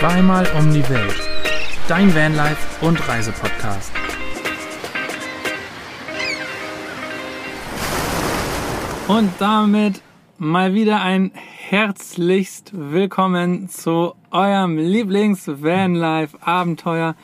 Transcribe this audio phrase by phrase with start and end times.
[0.00, 1.20] Zweimal um die Welt.
[1.86, 3.92] Dein Vanlife und Reisepodcast.
[9.08, 10.00] Und damit
[10.38, 17.14] mal wieder ein herzlichst willkommen zu eurem Lieblings-Vanlife-Abenteuer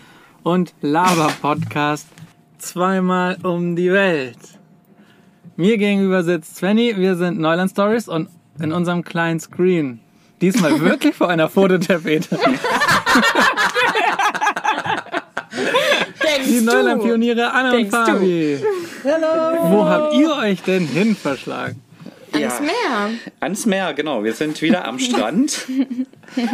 [0.43, 2.07] und Laber-Podcast
[2.59, 4.59] Zweimal um die Welt.
[5.57, 8.29] Mir gegenüber sitzt Svenny, wir sind Neuland Stories und
[8.61, 10.01] in unserem kleinen Screen.
[10.41, 12.39] Diesmal wirklich vor einer Fototapete.
[16.23, 16.61] Denkst Die?
[16.61, 17.91] Neuland-Pioniere Anna und du?
[17.91, 18.59] Fabi.
[19.05, 19.71] Hallo.
[19.71, 21.81] Wo habt ihr euch denn hin verschlagen?
[22.33, 23.11] Ans Meer.
[23.41, 24.23] Ans Meer, genau.
[24.23, 25.65] Wir sind wieder am Strand.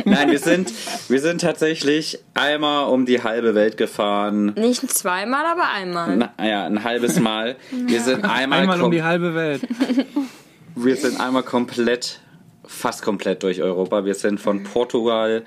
[0.05, 0.73] Nein, wir sind,
[1.09, 4.53] wir sind tatsächlich einmal um die halbe Welt gefahren.
[4.57, 6.31] Nicht zweimal, aber einmal.
[6.39, 7.57] Naja, ein halbes Mal.
[7.73, 9.63] Wir sind einmal, Einmal um die halbe Welt.
[10.77, 12.21] wir sind einmal komplett,
[12.73, 14.05] fast komplett durch Europa.
[14.05, 15.45] Wir sind von Portugal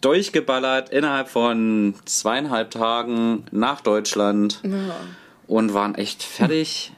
[0.00, 4.62] durchgeballert innerhalb von zweieinhalb Tagen nach Deutschland
[5.46, 6.92] und waren echt fertig.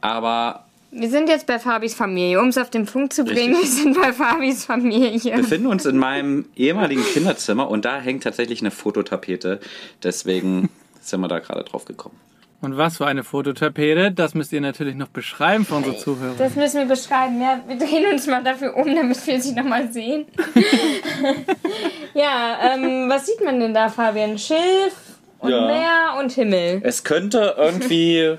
[0.00, 2.40] Aber Wir sind jetzt bei Fabis Familie.
[2.40, 5.36] Um es auf den Punkt zu bringen, wir sind bei Fabis Familie.
[5.36, 9.60] befinden uns in meinem ehemaligen Kinderzimmer und da hängt tatsächlich eine Fototapete.
[10.02, 10.68] Deswegen
[11.00, 12.16] sind wir da gerade drauf gekommen.
[12.60, 16.34] Und was für eine Fototapete, das müsst ihr natürlich noch beschreiben für unsere Zuhörer.
[16.38, 17.40] Das müssen wir beschreiben.
[17.40, 20.24] Ja, wir drehen uns mal dafür um, damit wir sie nochmal sehen.
[22.14, 24.38] ja, ähm, was sieht man denn da, Fabian?
[24.38, 24.94] Schilf
[25.38, 25.66] und Ja.
[25.66, 26.80] Meer und Himmel.
[26.82, 28.38] Es könnte irgendwie äh,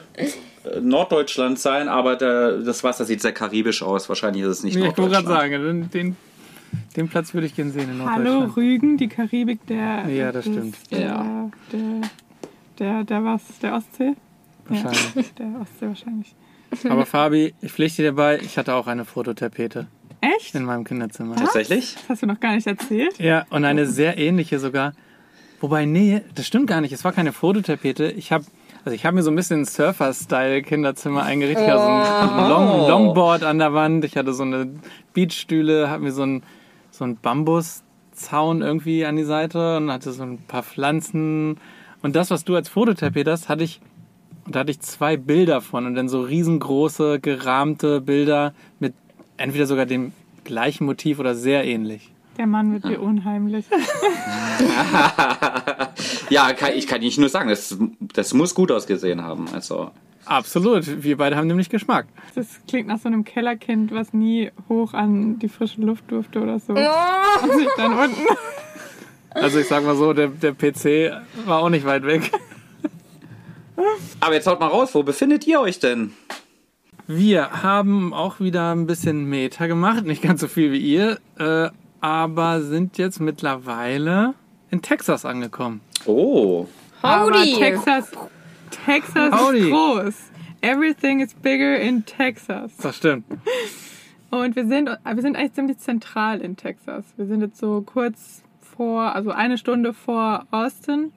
[0.82, 4.10] Norddeutschland sein, aber der, das Wasser sieht sehr karibisch aus.
[4.10, 5.64] Wahrscheinlich ist es nicht Nee, ich wollte gerade Norddeutschland.
[5.64, 6.18] sagen, den, den,
[6.98, 8.58] den Platz würde ich gerne sehen in Hallo, Norddeutschland.
[8.58, 10.08] Rügen, die Karibik der.
[10.10, 10.76] Ja, das stimmt.
[10.92, 11.50] Der, Ja.
[11.72, 11.80] der,
[12.80, 13.42] der, der was?
[13.62, 14.14] Der Ostsee?
[14.68, 15.16] Wahrscheinlich.
[15.16, 16.36] Ja, der Ostsee wahrscheinlich.
[16.88, 19.88] Aber Fabi, ich pflichte dir bei, ich hatte auch eine Fototapete
[20.22, 20.54] Echt?
[20.54, 21.36] in meinem Kinderzimmer.
[21.36, 21.96] Tatsächlich?
[21.96, 23.18] Das hast du noch gar nicht erzählt.
[23.18, 24.94] Ja, und eine sehr ähnliche sogar.
[25.60, 26.94] Wobei, nee, das stimmt gar nicht.
[26.94, 28.12] Es war keine Fototapete.
[28.12, 28.46] Ich habe
[28.86, 31.66] also ich habe mir so ein bisschen ein Surfer-Style-Kinderzimmer eingerichtet.
[31.66, 34.06] Ich hatte so ein, so ein Long, Longboard an der Wand.
[34.06, 34.70] Ich hatte so eine
[35.14, 36.44] Beachstühle, habe mir so ein,
[36.90, 41.58] so ein Bambuszaun irgendwie an die Seite und hatte so ein paar Pflanzen.
[42.02, 43.82] Und das, was du als Fototapete hast, hatte ich,
[44.46, 48.94] und da hatte ich zwei Bilder von und dann so riesengroße, gerahmte Bilder mit
[49.38, 52.12] entweder sogar dem gleichen Motiv oder sehr ähnlich.
[52.38, 53.66] Der Mann wird mir unheimlich.
[56.30, 57.78] Ja, kann, ich kann nicht nur sagen, das,
[58.14, 59.48] das muss gut ausgesehen haben.
[59.54, 59.92] Also,
[60.26, 61.04] Absolut.
[61.04, 62.06] Wir beide haben nämlich Geschmack.
[62.36, 66.60] Das klingt nach so einem Kellerkind, was nie hoch an die frische Luft durfte oder
[66.60, 66.74] so.
[66.74, 66.78] Oh,
[67.44, 68.28] Und sich dann unten.
[69.32, 71.12] Also ich sag mal so, der, der PC
[71.46, 72.32] war auch nicht weit weg.
[74.20, 76.14] aber jetzt haut mal raus, wo befindet ihr euch denn?
[77.08, 81.70] Wir haben auch wieder ein bisschen Meta gemacht, nicht ganz so viel wie ihr, äh,
[82.02, 84.36] aber sind jetzt mittlerweile
[84.70, 85.82] in Texas angekommen.
[86.06, 86.68] Oh,
[87.02, 87.56] Aber howdy.
[87.56, 88.12] Texas,
[88.86, 89.60] Texas Howdy.
[89.60, 90.14] ist groß.
[90.62, 92.72] Everything is bigger in Texas.
[92.82, 93.26] Das stimmt.
[94.30, 97.06] Und wir sind, wir sind eigentlich ziemlich zentral in Texas.
[97.18, 98.44] Wir sind jetzt so kurz
[98.80, 101.12] vor, also eine Stunde vor Austin.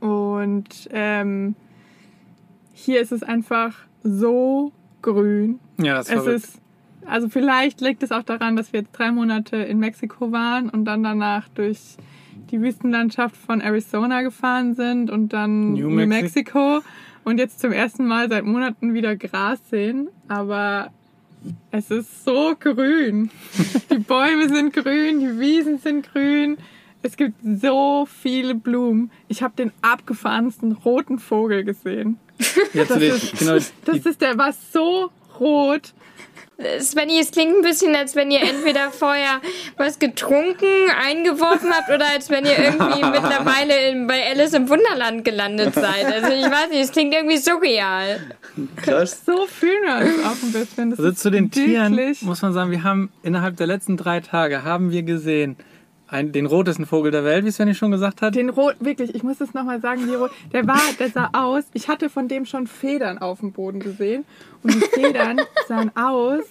[0.00, 1.54] Und ähm,
[2.72, 5.60] hier ist es einfach so grün.
[5.80, 6.60] Ja, das ist Es ist,
[7.06, 10.84] also vielleicht liegt es auch daran, dass wir jetzt drei Monate in Mexiko waren und
[10.84, 11.78] dann danach durch
[12.50, 16.80] die Wüstenlandschaft von Arizona gefahren sind und dann New New, Mexi- Mexico
[17.22, 20.08] und jetzt zum ersten Mal seit Monaten wieder Gras sehen.
[20.26, 20.90] Aber
[21.70, 23.30] es ist so grün.
[23.90, 26.58] Die Bäume sind grün, die Wiesen sind grün.
[27.02, 29.10] Es gibt so viele Blumen.
[29.28, 32.18] Ich habe den abgefahrensten roten Vogel gesehen.
[32.72, 35.10] Jetzt zu den, genau, Das ist, der war so
[35.40, 35.92] rot.
[36.80, 39.40] Svenny, es klingt ein bisschen, als wenn ihr entweder vorher
[39.76, 40.66] was getrunken,
[41.00, 46.04] eingeworfen habt oder als wenn ihr irgendwie mittlerweile in, bei Alice im Wunderland gelandet seid.
[46.06, 48.18] Also ich weiß nicht, es klingt irgendwie surreal.
[48.74, 49.22] krass.
[49.24, 50.90] So fühlen wir uns auch ein bisschen.
[50.90, 53.96] Das also ist zu den Tieren wirklich- muss man sagen, wir haben innerhalb der letzten
[53.96, 55.56] drei Tage haben wir gesehen
[56.08, 58.34] ein, den rotesten Vogel der Welt, wie Svenny schon gesagt hat.
[58.34, 61.64] Den rot, wirklich, ich muss das nochmal sagen, die rot, der war, der sah aus,
[61.74, 64.24] ich hatte von dem schon Federn auf dem Boden gesehen
[64.62, 66.44] und die Federn sahen aus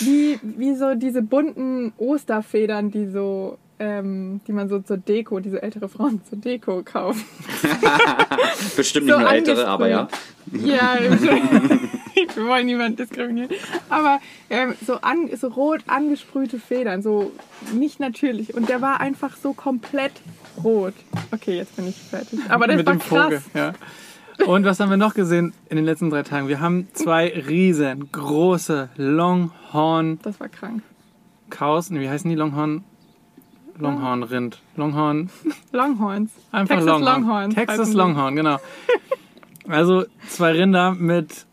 [0.00, 5.50] wie, wie so diese bunten Osterfedern, die so, ähm, die man so zur Deko, die
[5.50, 7.24] so ältere Frauen zur Deko kaufen.
[8.76, 10.08] Bestimmt nicht So nur ältere, aber ja.
[10.52, 10.96] Ja,
[12.34, 13.50] wir wollen niemanden diskriminieren.
[13.88, 14.20] Aber
[14.50, 17.32] ähm, so, an, so rot angesprühte Federn, so
[17.74, 18.54] nicht natürlich.
[18.54, 20.12] Und der war einfach so komplett
[20.62, 20.94] rot.
[21.32, 22.40] Okay, jetzt bin ich fertig.
[22.48, 23.24] Aber das mit war dem krass.
[23.24, 23.42] Vogel.
[23.54, 23.72] Ja.
[24.46, 26.46] Und was haben wir noch gesehen in den letzten drei Tagen?
[26.48, 30.82] Wir haben zwei riesengroße Longhorn Das war krank.
[31.50, 32.84] Cows, nee, wie heißen die Longhorn
[33.78, 34.60] Longhorn-Rind.
[34.76, 35.30] Longhorn,
[35.72, 36.30] Longhorns.
[36.50, 37.22] einfach Texas Longhorn.
[37.22, 37.54] Longhorns.
[37.54, 37.92] Texas.
[37.94, 38.58] Longhorn, genau.
[39.68, 41.46] Also zwei Rinder mit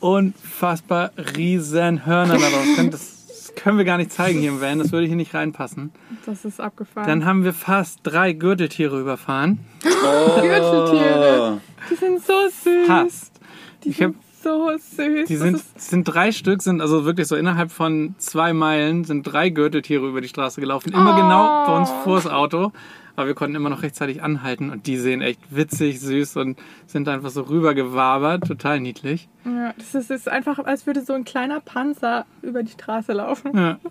[0.00, 2.64] unfassbar riesen Hörnern darauf.
[2.90, 5.92] Das, das können wir gar nicht zeigen hier im Van, das würde hier nicht reinpassen.
[6.26, 7.06] Das ist abgefahren.
[7.08, 9.60] Dann haben wir fast drei Gürteltiere überfahren.
[9.84, 10.40] Oh.
[10.40, 11.60] Gürteltiere.
[11.90, 12.86] die sind so süß.
[12.86, 13.40] Fast.
[13.84, 15.26] Die Ich hab- sind so süß.
[15.28, 19.48] Die sind, sind drei Stück, sind also wirklich so innerhalb von zwei Meilen sind drei
[19.50, 20.92] Gürteltiere über die Straße gelaufen.
[20.92, 22.70] Immer genau bei uns vors Auto.
[23.18, 26.56] Aber wir konnten immer noch rechtzeitig anhalten und die sehen echt witzig, süß und
[26.86, 28.46] sind einfach so rübergewabert.
[28.46, 29.28] Total niedlich.
[29.44, 33.50] ja, das ist, ist einfach, als würde so ein kleiner Panzer über die Straße laufen.
[33.56, 33.78] Ja.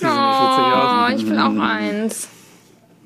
[0.00, 1.12] Die sehen Oh, aus.
[1.20, 2.30] ich will auch eins.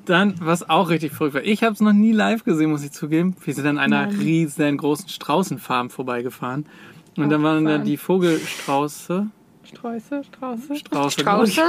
[0.05, 2.91] Dann, was auch richtig verrückt war, ich habe es noch nie live gesehen, muss ich
[2.91, 3.35] zugeben.
[3.43, 4.15] Wir sind an einer Nein.
[4.17, 6.65] riesengroßen Straußenfarm vorbeigefahren.
[7.17, 9.27] Und dann waren da die Vogelstrauße.
[9.65, 10.23] Strauße.
[10.23, 10.79] Strauße, ich.
[11.13, 11.61] Strauße?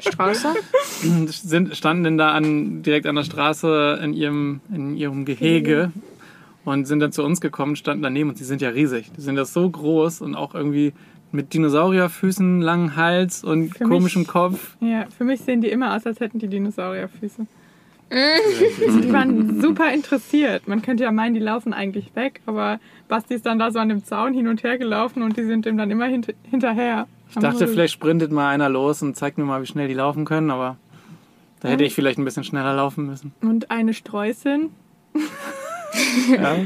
[0.00, 0.54] Strauße?
[1.28, 5.90] sind, standen denn da an, direkt an der Straße in ihrem, in ihrem Gehege
[6.64, 9.10] und sind dann zu uns gekommen, standen daneben und die sind ja riesig.
[9.16, 10.92] Die sind ja so groß und auch irgendwie
[11.32, 14.76] mit Dinosaurierfüßen, langen Hals und Für mich- komischem Kopf.
[14.80, 17.46] Ja, für mich sehen die immer aus, als hätten die Dinosaurierfüße.
[18.10, 20.66] Also die waren super interessiert.
[20.66, 23.90] Man könnte ja meinen, die laufen eigentlich weg, aber Basti ist dann da so an
[23.90, 27.06] dem Zaun hin und her gelaufen und die sind ihm dann immer hint hinterher.
[27.30, 30.24] Ich dachte, vielleicht sprintet mal einer los und zeigt mir mal, wie schnell die laufen
[30.24, 30.76] können, aber
[31.60, 33.32] da hätte ich vielleicht ein bisschen schneller laufen müssen.
[33.42, 34.70] Und eine Streußin
[36.30, 36.56] Ja,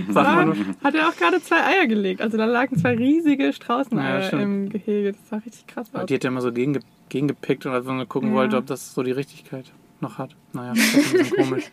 [0.45, 0.57] nur.
[0.83, 2.21] hat er auch gerade zwei Eier gelegt.
[2.21, 4.43] Also da lagen zwei riesige Ja, Straußeneier stimmt.
[4.43, 5.13] im Gehege.
[5.13, 6.07] Das sah richtig krass aus.
[6.07, 6.79] Die hat ja immer so gegen,
[7.09, 8.35] gegengepickt und als man gucken Ja.
[8.35, 9.67] wollte, ob das so die Richtigkeit
[10.01, 10.35] noch hat.
[10.53, 11.65] Naja, das ist ein bisschen komisch.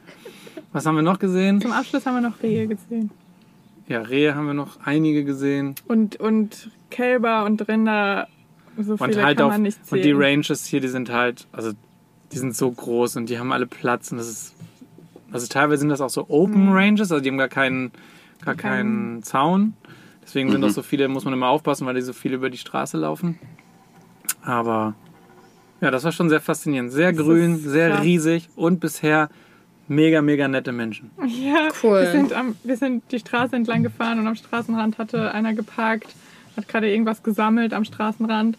[0.71, 1.59] Was haben wir noch gesehen?
[1.59, 3.09] Zum Abschluss haben wir noch Rehe gesehen.
[3.87, 5.73] Ja, Rehe haben wir noch einige gesehen.
[5.87, 8.27] Und, und Kälber und Rinder,
[8.83, 9.99] so viele Und halt kann auf, man nicht zählen.
[10.01, 11.71] und die Ranges hier, die sind halt, also
[12.31, 14.55] die sind so groß und die haben alle Platz und das ist,
[15.31, 16.71] also teilweise sind das auch so Open Mhm.
[16.73, 17.91] Ranges, also die haben gar keinen,
[18.43, 19.73] gar keinen Zaun.
[20.23, 22.57] Deswegen sind auch so viele, muss man immer aufpassen, weil die so viele über die
[22.59, 23.39] Straße laufen.
[24.43, 24.93] Aber
[25.81, 26.91] ja, das war schon sehr faszinierend.
[26.91, 28.03] Sehr Das grün, sehr krass.
[28.03, 29.29] riesig und bisher
[29.87, 31.09] mega, mega nette Menschen.
[31.25, 32.01] Ja, Cool.
[32.01, 36.13] Wir sind, am, wir sind die Straße entlang gefahren und am Straßenrand hatte einer geparkt,
[36.55, 38.57] hat gerade irgendwas gesammelt am Straßenrand.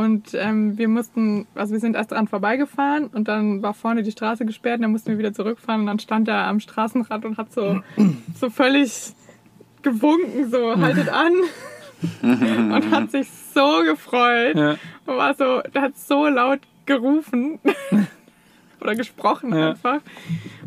[0.00, 4.10] Und ähm, wir mussten, also wir sind erst dran vorbeigefahren und dann war vorne die
[4.12, 7.36] Straße gesperrt und dann mussten wir wieder zurückfahren und dann stand er am Straßenrand und
[7.36, 7.80] hat so,
[8.34, 9.12] so völlig
[9.82, 11.32] gewunken, so haltet an.
[12.22, 14.76] und hat sich so gefreut Ja.
[15.04, 17.58] und war so, der hat so laut gerufen
[18.80, 19.70] oder gesprochen Ja.
[19.70, 20.00] einfach.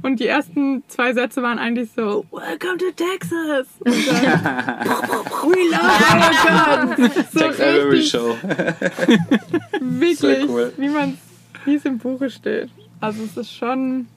[0.01, 3.68] Und die ersten zwei Sätze waren eigentlich so, Welcome to Texas.
[3.80, 4.24] Und dann,
[5.44, 7.24] We love America.
[7.31, 8.36] So Tex richtig, Show.
[9.80, 10.74] wirklich, cool.
[10.77, 11.18] wie man
[11.65, 12.69] wie es im Buche steht.
[13.00, 14.07] Also es ist schon,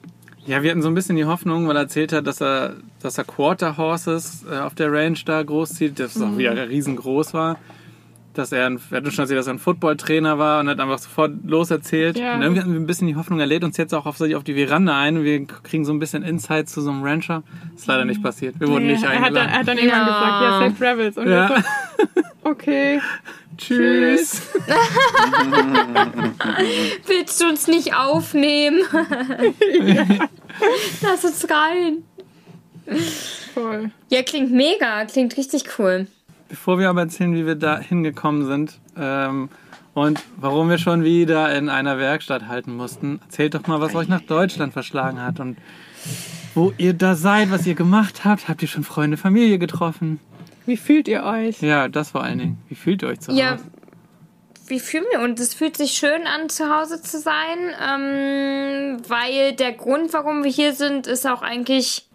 [0.45, 3.17] Ja, wir hatten so ein bisschen die Hoffnung, weil er erzählt hat, dass er, dass
[3.17, 7.57] er Quarter Horses äh, auf der Range da großzieht, das auch wieder riesengroß war.
[8.37, 10.79] Dass er, ein, er hat uns schon erzählt, dass er ein Footballtrainer war und hat
[10.79, 12.19] einfach sofort loserzählt.
[12.19, 12.35] Ja.
[12.35, 14.43] Und irgendwie hatten wir ein bisschen die Hoffnung, er lädt uns jetzt auch auf, auf
[14.43, 17.41] die Veranda ein und wir kriegen so ein bisschen Insight zu so einem Rancher.
[17.75, 18.59] ist leider nicht passiert.
[18.59, 19.51] Wir wurden Nee, nicht er, hat dann, eingeladen.
[19.51, 20.15] er hat dann irgendwann Ja.
[20.19, 21.17] gesagt, ja, Safe Travels.
[21.17, 21.49] Und Ja.
[21.49, 21.63] wir so,
[22.49, 23.01] okay,
[23.57, 24.41] Tschüss.
[27.07, 28.81] Willst du uns nicht aufnehmen?
[31.01, 32.03] Lass uns rein.
[33.53, 33.91] voll.
[34.09, 36.07] Ja, klingt mega, klingt richtig cool.
[36.49, 39.49] Bevor wir aber erzählen, wie wir da hingekommen sind ähm,
[39.93, 44.07] und warum wir schon wieder in einer Werkstatt halten mussten, erzählt doch mal, was euch
[44.07, 45.57] nach Deutschland verschlagen hat und
[46.55, 48.47] wo ihr da seid, was ihr gemacht habt.
[48.47, 50.19] Habt ihr schon Freunde, Familie getroffen?
[50.65, 51.61] Wie fühlt ihr euch?
[51.61, 52.57] Ja, das vor allen Dingen.
[52.67, 53.39] Wie fühlt ihr euch zu Hause?
[53.39, 53.57] Ja,
[54.67, 55.39] wie fühlen wir uns?
[55.39, 60.51] Es fühlt sich schön an, zu Hause zu sein, ähm, weil der Grund, warum wir
[60.51, 62.06] hier sind, ist auch eigentlich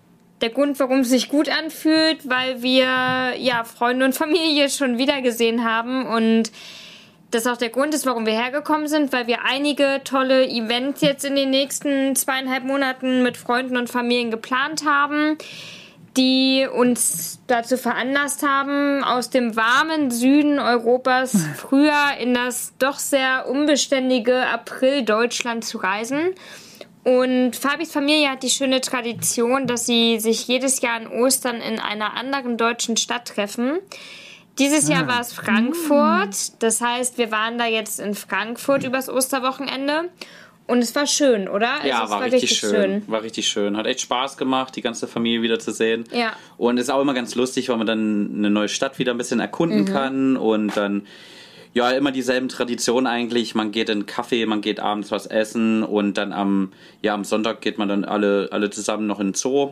[0.42, 5.22] der Grund, warum es sich gut anfühlt, weil wir ja Freunde und Familie schon wieder
[5.22, 6.50] gesehen haben und
[7.30, 11.24] das auch der Grund ist, warum wir hergekommen sind, weil wir einige tolle Events jetzt
[11.24, 15.38] in den nächsten zweieinhalb Monaten mit Freunden und Familien geplant haben,
[16.16, 23.48] die uns dazu veranlasst haben, aus dem warmen Süden Europas früher in das doch sehr
[23.48, 26.34] unbeständige April Deutschland zu reisen.
[27.04, 31.80] Und Fabis Familie hat die schöne Tradition, dass sie sich jedes Jahr an Ostern in
[31.80, 33.78] einer anderen deutschen Stadt treffen.
[34.58, 36.62] Dieses Jahr war es Frankfurt.
[36.62, 40.10] Das heißt, wir waren da jetzt in Frankfurt übers Osterwochenende.
[40.68, 41.74] Und es war schön, oder?
[41.74, 43.02] Also Ja, es war, richtig, schön.
[43.08, 43.76] War richtig schön.
[43.76, 46.04] Hat echt Spaß gemacht, die ganze Familie wieder zu sehen.
[46.12, 46.34] Ja.
[46.56, 49.40] Und ist auch immer ganz lustig, weil man dann eine neue Stadt wieder ein bisschen
[49.40, 51.06] erkunden kann und dann
[51.74, 53.54] ja, immer dieselben Traditionen eigentlich.
[53.54, 57.24] Man geht in einen Kaffee, man geht abends was essen und dann am, ja, am
[57.24, 59.70] Sonntag geht man dann alle, alle zusammen noch in den Zoo,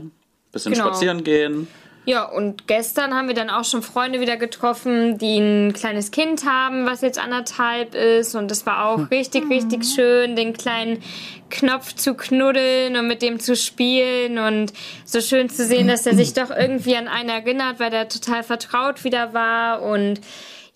[0.52, 0.86] bisschen Genau.
[0.86, 1.68] spazieren gehen.
[2.06, 6.46] Ja, und gestern haben wir dann auch schon Freunde wieder getroffen, die ein kleines Kind
[6.46, 8.34] haben, was jetzt anderthalb ist.
[8.34, 11.02] Und es war auch richtig, richtig schön, den kleinen
[11.50, 14.38] Knopf zu knuddeln und mit dem zu spielen.
[14.38, 14.72] Und
[15.04, 18.42] so schön zu sehen, dass er sich doch irgendwie an einen erinnert, weil der total
[18.44, 19.82] vertraut wieder war.
[19.82, 20.20] Und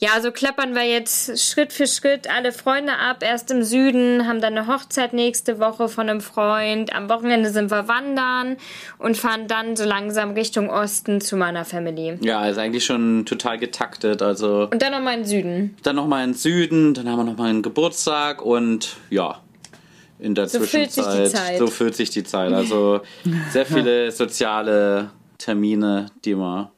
[0.04, 3.22] ja, so klappern wir jetzt Schritt für Schritt alle Freunde ab.
[3.22, 6.94] Erst im Süden, haben dann eine Hochzeit nächste Woche von einem Freund.
[6.94, 8.56] Am Wochenende sind wir wandern
[8.98, 12.18] und fahren dann so langsam Richtung Osten zu meiner Family.
[12.22, 14.20] Ja, ist eigentlich schon total getaktet.
[14.20, 15.76] Also Und dann nochmal in den Süden.
[15.82, 19.40] dann nochmal in den Süden, dann haben wir nochmal einen Geburtstag und ja,
[20.18, 21.30] in der So füllt Zwischenzeit.
[21.30, 21.58] Zeit.
[21.58, 22.52] So füllt sich die Zeit.
[22.52, 23.00] Also
[23.50, 26.68] sehr viele soziale Termine, die man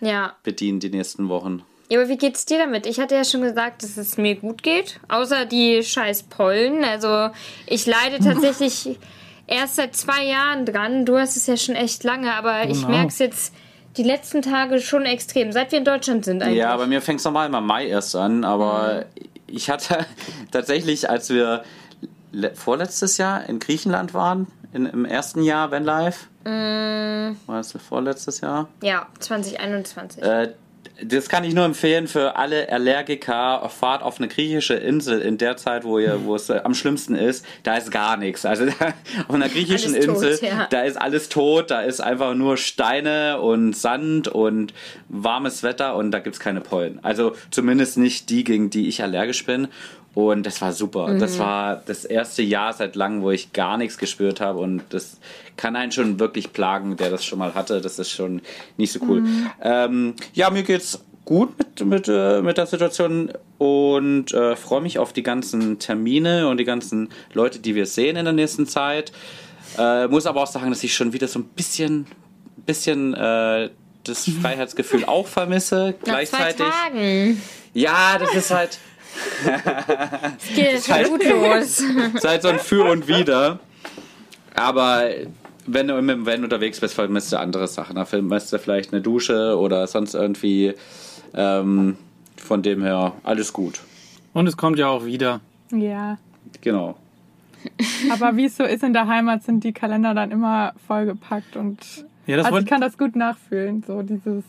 [0.00, 0.34] Ja.
[0.42, 1.62] bedient die nächsten Wochen.
[1.90, 2.86] Ja, aber wie geht's dir damit?
[2.86, 5.00] Ich hatte ja schon gesagt, dass es mir gut geht.
[5.08, 6.84] Außer die scheiß Pollen.
[6.84, 7.30] Also
[7.66, 8.98] ich leide tatsächlich
[9.46, 11.06] erst seit zwei Jahren dran.
[11.06, 12.88] Du hast es ja schon echt lange, aber ich Genau.
[12.88, 13.54] merke es jetzt
[13.96, 15.50] die letzten Tage schon extrem.
[15.50, 16.58] Seit wir in Deutschland sind eigentlich.
[16.58, 19.06] Ja, bei mir fängt es normal im Mai erst an, aber
[19.46, 20.04] ich hatte
[20.52, 21.64] tatsächlich, als wir
[22.32, 28.68] le- vorletztes Jahr in Griechenland waren, in, im ersten Jahr Vanlife, war das vorletztes Jahr?
[28.82, 30.22] Ja, 2021.
[30.22, 30.52] Äh,
[31.02, 33.68] das kann ich nur empfehlen für alle Allergiker.
[33.68, 37.14] Fahrt auf eine griechische Insel in der Zeit, wo, ihr, wo es äh, am schlimmsten
[37.14, 37.44] ist.
[37.62, 38.44] Da ist gar nichts.
[38.44, 38.72] Also da,
[39.28, 40.66] auf einer griechischen Alles tot, Insel, ja.
[40.70, 41.70] da ist alles tot.
[41.70, 44.74] Da ist einfach nur Steine und Sand und
[45.08, 46.98] warmes Wetter und da gibt's keine Pollen.
[47.02, 49.68] Also zumindest nicht die, gegen die ich allergisch bin.
[50.18, 51.06] Und das war super.
[51.06, 51.20] Mhm.
[51.20, 54.58] Das war das erste Jahr seit langem, wo ich gar nichts gespürt habe.
[54.58, 55.20] Und das
[55.56, 57.80] kann einen schon wirklich plagen, der das schon mal hatte.
[57.80, 58.42] Das ist schon
[58.76, 59.22] nicht so cool.
[59.62, 64.98] Ähm, ja, mir geht's gut mit, mit, äh, mit der Situation und äh, freue mich
[64.98, 69.12] auf die ganzen Termine und die ganzen Leute, die wir sehen in der nächsten Zeit.
[69.78, 72.08] Äh, muss aber auch sagen, dass ich schon wieder so ein bisschen,
[72.66, 73.70] bisschen äh,
[74.02, 75.94] das Freiheitsgefühl auch vermisse.
[76.04, 76.66] Nach zwei Gleichzeitig.
[76.66, 78.80] Tagen Ja, das ist halt.
[80.54, 81.80] geht es halt gut los.
[82.14, 83.58] ist halt so ein Für und Wider.
[84.54, 85.04] Aber
[85.66, 87.96] wenn du mit dem Van unterwegs bist, vermisst du andere Sachen.
[87.96, 90.74] Da vermisst du vielleicht eine Dusche oder sonst irgendwie.
[91.34, 91.96] Ähm,
[92.38, 93.80] von dem her, alles gut.
[94.32, 95.40] Und es kommt ja auch wieder.
[95.70, 96.18] Ja.
[96.60, 96.96] Genau.
[98.12, 101.78] Aber wie es so ist in der Heimat, sind die Kalender dann immer vollgepackt und
[102.26, 104.44] Ja, das also ich kann das gut nachfühlen, so dieses,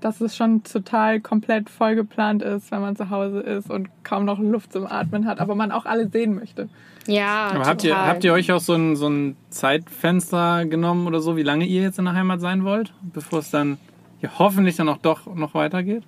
[0.00, 4.38] dass es schon total komplett vollgeplant ist, wenn man zu Hause ist und kaum noch
[4.38, 6.68] Luft zum Atmen hat, aber man auch alle sehen möchte.
[7.06, 8.08] Ja, Aber habt ihr, total.
[8.08, 11.82] habt ihr euch auch so ein, so ein Zeitfenster genommen oder so, wie lange ihr
[11.82, 13.78] jetzt in der Heimat sein wollt, bevor es dann
[14.20, 16.02] ja, hoffentlich dann auch doch noch weitergeht?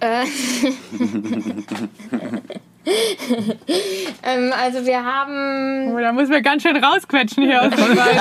[4.22, 8.20] ähm, also wir haben Oh, da muss man ganz schön rausquetschen hier aus dem Wald.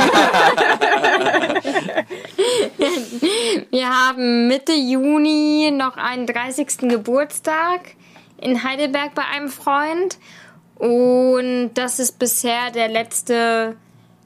[3.72, 6.90] Wir haben Mitte Juni noch einen 30.
[6.90, 7.96] Geburtstag
[8.40, 10.18] in Heidelberg bei einem Freund.
[10.76, 13.76] Und das ist bisher der letzte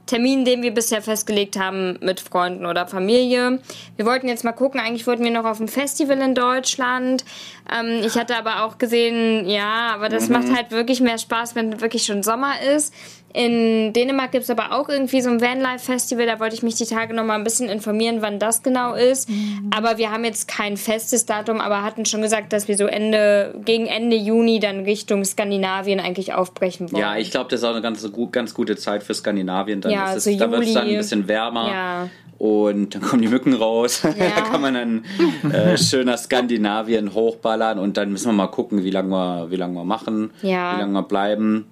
[0.07, 3.59] Termin, den wir bisher festgelegt haben mit Freunden oder Familie.
[3.95, 7.23] Wir wollten jetzt mal gucken, eigentlich wollten wir noch auf ein Festival in Deutschland.
[7.71, 11.79] Ähm, ich hatte aber auch gesehen, ja, aber das macht halt wirklich mehr Spaß, wenn
[11.81, 12.93] wirklich schon Sommer ist.
[13.33, 17.13] In Dänemark gibt's aber auch irgendwie so ein Vanlife-Festival, da wollte ich mich die Tage
[17.13, 19.29] noch mal ein bisschen informieren, wann das genau ist.
[19.69, 23.53] Aber wir haben jetzt kein festes Datum, aber hatten schon gesagt, dass wir so Ende,
[23.65, 27.01] gegen Ende Juni dann Richtung Skandinavien eigentlich aufbrechen wollen.
[27.01, 29.81] Ja, ich glaube, das ist auch eine ganz, ganz gute Zeit für Skandinavien.
[29.81, 31.67] Dann Ja, ist es, so da wird es dann ein bisschen wärmer.
[31.69, 32.09] Ja.
[32.39, 34.01] Und dann kommen die Mücken raus.
[34.03, 35.05] da kann man dann
[35.51, 39.73] äh, schöner Skandinavien hochballern und dann müssen wir mal gucken, wie lange wir, wie lange
[39.75, 40.75] wir machen, Ja.
[40.75, 41.67] wie lange wir bleiben.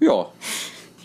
[0.00, 0.26] Ja,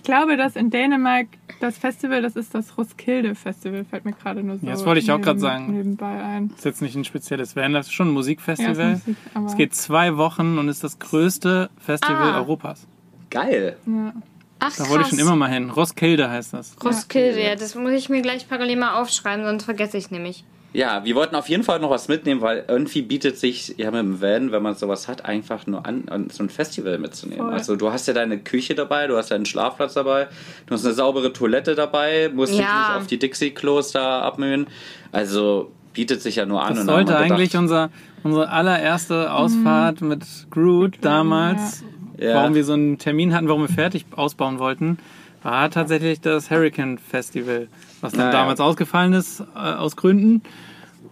[0.06, 1.28] glaube, dass in Dänemark
[1.60, 5.12] das Festival, das ist das Roskilde-Festival, fällt mir gerade nur so Ja, das wollte ich
[5.12, 5.76] auch neben- gerade sagen.
[5.76, 6.50] nebenbei ein.
[6.50, 8.94] Das ist jetzt nicht ein spezielles Van, das ist schon ein Ja, Musikfestival.
[8.94, 12.38] ist Musik, es geht zwei Wochen und ist das größte Festival Ah.
[12.38, 12.88] Europas.
[13.30, 13.76] geil.
[13.86, 14.14] Ja.
[14.60, 15.70] Ach, Da wollte ich schon immer mal hin.
[15.70, 16.78] Roskilde heißt das.
[16.84, 20.46] Roskilde, ja, das muss ich mir gleich parallel mal aufschreiben, sonst vergesse ich nämlich.
[20.76, 24.02] Ja, wir wollten auf jeden Fall noch was mitnehmen, weil irgendwie bietet sich ja mit
[24.02, 27.46] dem Van, wenn man sowas hat, einfach nur an, an so ein Festival mitzunehmen.
[27.46, 27.54] Voll.
[27.54, 30.28] Also du hast ja deine Küche dabei, du hast deinen Schlafplatz dabei,
[30.66, 32.90] du hast eine saubere Toilette dabei, musst dich Ja.
[32.90, 34.68] nicht auf die Dixie-Klos da abmühen.
[35.12, 36.76] Also bietet sich ja nur an.
[36.76, 37.90] Das sollte gedacht, eigentlich unser,
[38.24, 41.86] unsere allererste Ausfahrt mit Groot damals,
[42.18, 42.36] Ja.
[42.36, 44.98] warum wir so einen Termin hatten, warum wir fertig ausbauen wollten,
[45.42, 47.68] war tatsächlich das Hurricane Festival,
[48.02, 48.32] was dann Ah, ja.
[48.32, 50.42] damals ausgefallen ist, äh, aus Gründen.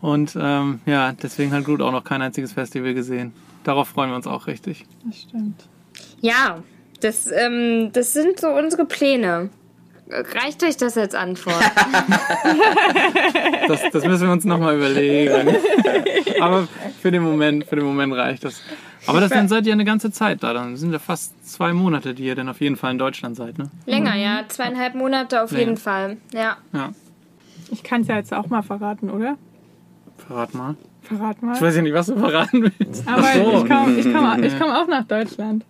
[0.03, 3.31] Und ähm, ja, deswegen hat Groot auch noch kein einziges Festival gesehen.
[3.63, 4.85] Darauf freuen wir uns auch richtig.
[5.05, 5.63] Das stimmt.
[6.19, 6.61] Ja,
[6.99, 9.49] das, ähm, das sind so unsere Pläne.
[10.09, 11.55] Reicht euch das als Antwort?
[13.69, 15.55] Das, das müssen wir uns nochmal überlegen.
[16.41, 16.67] Aber
[17.01, 18.61] für den Moment, für den Moment reicht das.
[19.07, 20.51] Aber das dann seid ihr eine ganze Zeit da.
[20.51, 23.57] Dann sind ja fast zwei Monate, die ihr dann auf jeden Fall in Deutschland seid,
[23.57, 23.69] ne?
[23.85, 24.43] Länger, ja.
[24.49, 25.61] Zweieinhalb Monate auf Länger.
[25.63, 26.17] jeden Fall.
[26.33, 26.57] Ja.
[26.73, 26.89] Ja.
[27.71, 29.37] Ich kann es ja jetzt auch mal verraten, oder?
[30.17, 30.75] Verrat mal.
[31.01, 31.55] Verrat mal.
[31.55, 33.07] Ich weiß ja nicht, was du verraten willst.
[33.07, 33.39] Aber Ach so.
[33.39, 35.65] ich komme ich komm, ich komm auch nach Deutschland.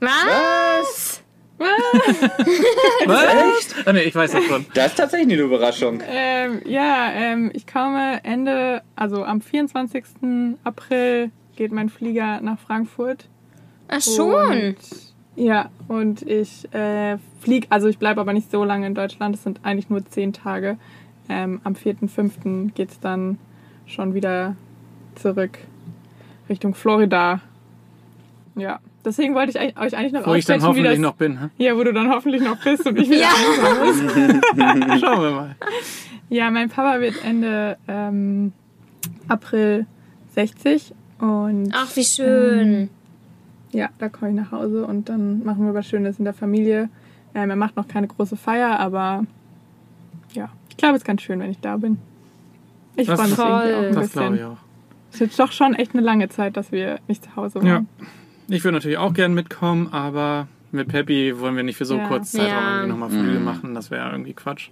[0.00, 1.22] Was?
[1.58, 1.68] Was?
[3.84, 4.66] Ah, nee, ich weiß das schon.
[4.74, 6.00] Das ist tatsächlich eine Überraschung.
[6.06, 10.04] Ähm, ja, ähm, ich komme Ende, also am 24.
[10.62, 13.28] April geht mein Flieger nach Frankfurt.
[13.88, 14.50] Ach schon.
[14.50, 14.76] Und,
[15.36, 19.42] ja, und ich äh, fliege, also ich bleibe aber nicht so lange in Deutschland, es
[19.42, 20.76] sind eigentlich nur zehn Tage.
[21.28, 22.72] Ähm, am 4.5.
[22.72, 23.38] geht es dann
[23.88, 24.54] schon wieder
[25.16, 25.58] zurück
[26.48, 27.40] Richtung Florida.
[28.54, 31.40] Ja, deswegen wollte ich euch eigentlich noch Wo ich dann hoffentlich das, noch bin.
[31.40, 31.48] hä?
[31.58, 34.98] Ja, wo du dann hoffentlich noch bist und ich wieder Ja.
[34.98, 35.56] Schauen wir mal.
[36.28, 38.52] Ja, mein Papa wird Ende ähm,
[39.28, 39.86] April
[40.34, 42.90] 60 und Ach, wie schön.
[43.72, 46.88] ja, da komme ich nach Hause und dann machen wir was Schönes in der Familie.
[47.34, 49.24] Ähm, er macht noch keine große Feier, aber
[50.32, 51.98] ja, ich glaube, es ist ganz schön, wenn ich da bin.
[52.98, 54.46] Ich Das freue mich ist irgendwie auch ein Das glaube ich bisschen.
[54.52, 54.56] auch.
[55.10, 57.66] Es ist jetzt doch schon echt eine lange Zeit, dass wir nicht zu Hause waren.
[57.66, 57.82] Ja.
[58.48, 62.08] Ich würde natürlich auch gern mitkommen, aber mit Peppy wollen wir nicht für so Ja.
[62.08, 62.70] kurz Zeitraum Ja.
[62.74, 63.74] irgendwie nochmal Flüge machen.
[63.74, 64.68] Das wäre irgendwie Quatsch.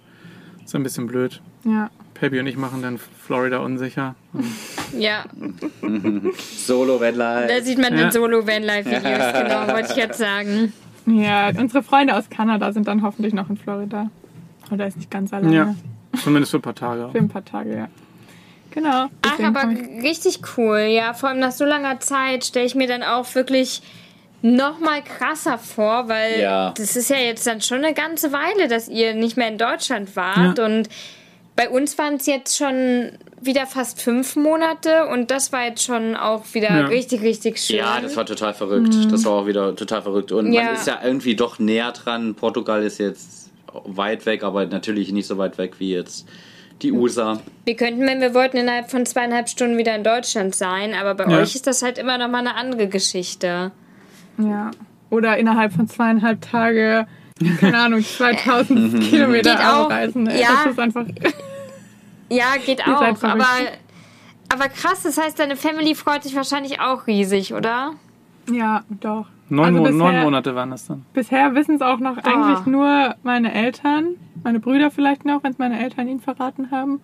[0.63, 1.41] ist ein bisschen blöd.
[1.63, 1.89] Ja.
[2.13, 4.15] Peppy und ich machen dann Florida unsicher.
[4.97, 5.23] Ja,
[6.37, 8.03] Solo Red da sieht man Ja.
[8.03, 10.73] den Solo-Vanlife-Videos, genau, wollte ich jetzt sagen.
[11.05, 14.09] ja, unsere Freunde aus Kanada sind dann hoffentlich noch in Florida.
[14.71, 15.55] Oder ist nicht ganz alleine.
[15.55, 15.75] Ja.
[16.21, 17.05] Zumindest für ein paar Tage.
[17.05, 17.11] auch.
[17.11, 17.87] Für ein paar Tage, ja.
[18.77, 19.07] Genau.
[19.23, 19.63] Ach, aber
[20.03, 20.81] richtig cool.
[20.81, 23.81] Ja, vor allem nach so langer Zeit stelle ich mir dann auch wirklich
[24.43, 26.73] noch mal krasser vor, weil Ja.
[26.77, 30.15] das ist ja jetzt dann schon eine ganze Weile, dass ihr nicht mehr in Deutschland
[30.15, 30.65] wart Ja.
[30.65, 30.89] und
[31.55, 36.15] bei uns waren es jetzt schon wieder fast fünf Monate und das war jetzt schon
[36.15, 36.85] auch wieder Ja.
[36.85, 37.77] richtig, richtig schön.
[37.77, 38.93] Ja, das war total verrückt.
[39.11, 40.31] Das war auch wieder total verrückt.
[40.31, 40.65] Und Ja.
[40.65, 42.35] man ist ja irgendwie doch näher dran.
[42.35, 43.49] Portugal ist jetzt
[43.85, 46.27] weit weg, aber natürlich nicht so weit weg wie jetzt
[46.81, 47.39] die USA.
[47.65, 51.25] Wir könnten, wenn wir wollten, innerhalb von zweieinhalb Stunden wieder in Deutschland sein, aber bei
[51.31, 51.39] Ja.
[51.39, 53.71] euch ist das halt immer noch mal eine andere Geschichte.
[54.37, 54.71] Ja.
[55.09, 57.07] Oder innerhalb von zweieinhalb Tage,
[57.59, 59.89] keine Ahnung, 2000 Kilometer Geht auch.
[59.89, 60.27] anreisen.
[60.27, 60.41] ey.
[60.41, 60.47] Ja.
[60.63, 61.05] Das ist einfach.
[62.29, 63.45] Ja, geht auch, aber,
[64.53, 67.93] aber krass, das heißt, deine Family freut sich wahrscheinlich auch riesig, oder?
[68.51, 69.27] Ja, doch.
[69.49, 71.05] Neun, Also bisher- neun Monate waren das dann.
[71.13, 75.57] Bisher wissen es auch noch eigentlich nur meine Eltern, meine Brüder vielleicht noch, wenn es
[75.57, 76.99] meine Eltern ihnen verraten haben.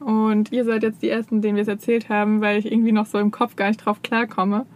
[0.00, 3.06] Und ihr seid jetzt die Ersten, denen wir es erzählt haben, weil ich irgendwie noch
[3.06, 4.66] so im Kopf gar nicht drauf klarkomme.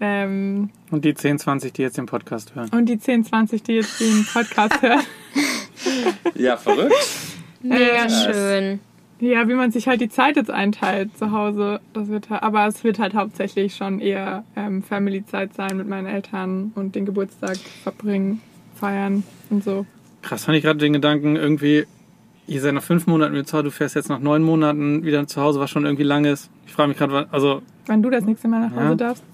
[0.00, 2.68] Ähm, Und die 10, 20, die jetzt den Podcast hören.
[2.72, 5.00] und die 10, 20, die jetzt den Podcast hören.
[6.34, 6.92] Ja, verrückt.
[7.62, 8.80] Mega Ähm, schön.
[9.18, 11.80] Ja, wie man sich halt die Zeit jetzt einteilt zu Hause.
[11.94, 16.06] Das wird, halt- aber es wird halt hauptsächlich schon eher ähm, Family-Zeit sein mit meinen
[16.06, 18.42] Eltern und den Geburtstag verbringen,
[18.74, 19.86] feiern und so.
[20.22, 21.86] Krass, fand ich gerade den Gedanken, irgendwie,
[22.46, 25.26] ihr seid nach fünf Monaten wieder zu Hause, du fährst jetzt nach neun Monaten wieder
[25.26, 26.50] zu Hause, was schon irgendwie lang ist.
[26.66, 28.94] Ich frage mich gerade, also, Wenn du das nächste Mal nach Hause Ja.
[28.96, 29.24] darfst.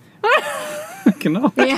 [1.18, 1.51] genau.
[1.57, 1.64] Ja.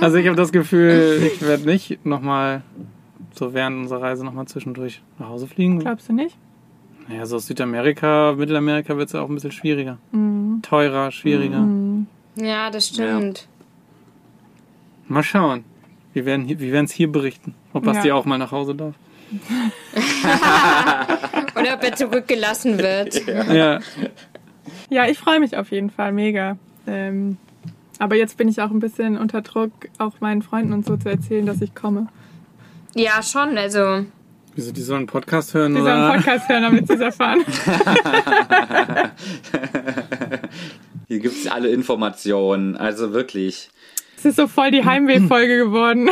[0.00, 2.62] Also ich habe das Gefühl, ich werde nicht nochmal
[3.32, 5.78] so während unserer Reise nochmal zwischendurch nach Hause fliegen.
[5.78, 6.36] Glaubst du nicht?
[7.08, 9.98] Naja, so aus Südamerika, Mittelamerika wird es ja auch ein bisschen schwieriger.
[10.12, 10.60] Mhm.
[10.62, 11.66] Teurer, schwieriger.
[12.36, 13.46] ja, das stimmt.
[15.06, 15.64] Mal schauen.
[16.14, 17.92] Wir werden hier- wir werden es hier berichten, ob Ja.
[17.92, 18.94] Basti auch mal nach Hause darf.
[21.56, 23.20] Oder ob er zurückgelassen wird.
[23.52, 23.80] Ja,
[24.90, 26.56] Ja, ich freue mich auf jeden Fall mega.
[26.86, 27.36] Ähm,
[27.98, 31.08] aber jetzt bin ich auch ein bisschen unter Druck, auch meinen Freunden und so zu
[31.08, 32.08] erzählen, dass ich komme.
[32.94, 34.04] Ja, schon, also.
[34.54, 36.12] Wieso, die sollen einen Podcast hören Die sollen oder?
[36.12, 37.44] einen Podcast hören, damit sie es erfahren.
[41.08, 42.76] Hier gibt es alle Informationen.
[42.76, 43.68] Also wirklich.
[44.16, 46.08] Es ist so voll die Heimweh-Folge geworden.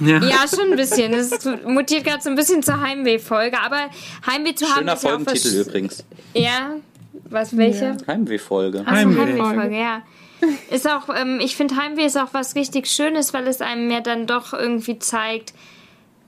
[0.00, 0.22] Ja.
[0.22, 1.12] Ja, schon ein bisschen.
[1.14, 3.58] Es mutiert gerade so ein bisschen zur Heimweh-Folge.
[3.60, 3.90] Aber
[4.26, 5.66] Heimweh zu haben Schöner ist ja auch Folgentitel was...
[5.66, 6.04] übrigens.
[6.34, 6.76] Ja,
[7.28, 7.84] was, welche?
[7.84, 7.96] Ja.
[8.06, 8.84] Heimweh-Folge.
[8.86, 9.20] Heimweh.
[9.20, 10.02] Heimweh-Folge, ja.
[10.70, 14.00] Ist auch, ähm, ich finde Heimweh ist auch was richtig Schönes, weil es einem ja
[14.00, 15.54] dann doch irgendwie zeigt,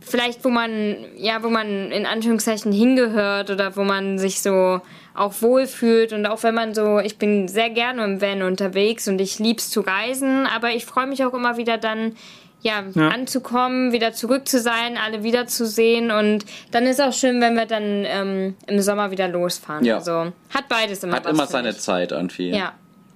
[0.09, 4.81] vielleicht wo man, ja, wo man in Anführungszeichen hingehört oder wo man sich so
[5.15, 9.21] auch wohlfühlt und auch wenn man so, ich bin sehr gerne im Van unterwegs und
[9.21, 12.15] ich lieb's zu reisen, aber ich freue mich auch immer wieder dann,
[12.61, 13.09] ja, Ja.
[13.09, 18.05] anzukommen, wieder zurück zu sein, alle wiederzusehen und dann ist auch schön, wenn wir dann
[18.05, 19.85] ähm, im Sommer wieder losfahren.
[19.85, 19.97] Ja.
[19.97, 21.79] Also hat beides immer Hat was immer seine mich.
[21.79, 22.51] Zeit irgendwie.
[22.51, 22.73] Ja.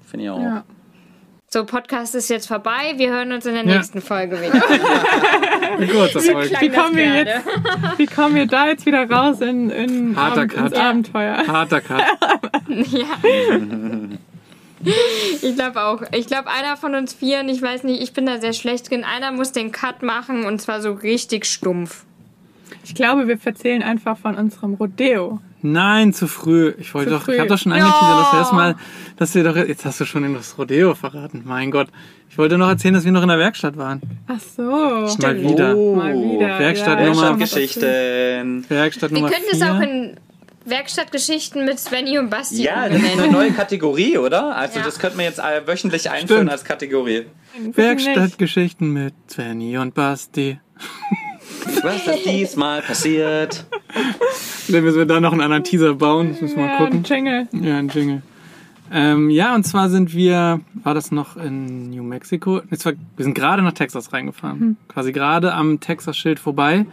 [0.08, 0.40] Finde ich auch.
[0.40, 0.64] Ja.
[1.48, 2.94] So, Podcast ist jetzt vorbei.
[2.96, 3.76] Wir hören uns in der Ja.
[3.76, 4.54] nächsten Folge wieder.
[5.88, 6.48] Kurzer Folge.
[6.48, 7.46] Klang Wie das kommen wir jetzt,
[7.98, 10.80] wie kommen wir da jetzt wieder raus in, in Harter Abend, ins Cut.
[10.80, 11.46] Abenteuer?
[11.46, 12.02] Harter Cut.
[15.42, 16.02] Ich glaube auch.
[16.12, 19.04] Ich glaube, einer von uns vieren, ich weiß nicht, ich bin da sehr schlecht drin.
[19.04, 22.04] Einer muss den Cut machen und zwar so richtig stumpf.
[22.84, 25.40] Ich glaube, wir erzählen einfach von unserem Rodeo.
[25.62, 26.74] Nein, zu früh.
[26.78, 27.34] Ich wollte Zu doch, früh.
[27.34, 28.76] ich habe doch schon angeteasert, dass wir erstmal,
[29.16, 31.42] dass wir doch, jetzt hast du schon das Rodeo verraten.
[31.44, 31.88] Mein Gott.
[32.32, 34.00] Ich wollte noch erzählen, dass wir noch in der Werkstatt waren.
[34.26, 34.62] Ach so.
[34.62, 35.74] Mal wieder.
[35.76, 36.58] Mal wieder.
[36.58, 38.64] Werkstatt ja, Nummer- Werkstattgeschichten.
[38.70, 39.62] Werkstatt Wir Nummer könnten vier.
[39.62, 40.16] es auch in
[40.64, 44.56] Werkstattgeschichten mit Svenny und Basti Ja, das ist eine neue Kategorie, oder?
[44.56, 44.84] Also Ja.
[44.86, 46.50] das könnten wir jetzt äh, wöchentlich einführen Stimmt.
[46.52, 47.26] als Kategorie.
[47.74, 50.58] Werkstattgeschichten mit Svenny und Basti.
[51.82, 53.66] Was ist diesmal passiert?
[54.68, 56.30] Dann müssen wir da noch einen anderen Teaser bauen.
[56.32, 57.02] Das müssen wir mal Ja, gucken.
[57.04, 57.48] Jingle.
[57.60, 58.22] Ja, ein Jingle.
[58.92, 62.60] Ähm, ja, und zwar sind wir, war das noch in New Mexico?
[62.68, 64.76] Nee, zwar, wir sind gerade nach Texas reingefahren.
[64.88, 66.84] Quasi gerade am Texas-Schild vorbei.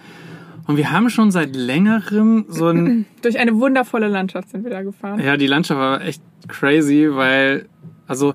[0.66, 4.82] Und wir haben schon seit längerem so ein, Durch eine wundervolle Landschaft sind wir da
[4.84, 5.20] gefahren.
[5.20, 7.68] ja, die Landschaft war echt crazy, weil,
[8.08, 8.34] also,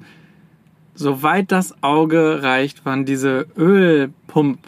[0.95, 4.59] soweit das Auge reicht, waren diese Ölpump,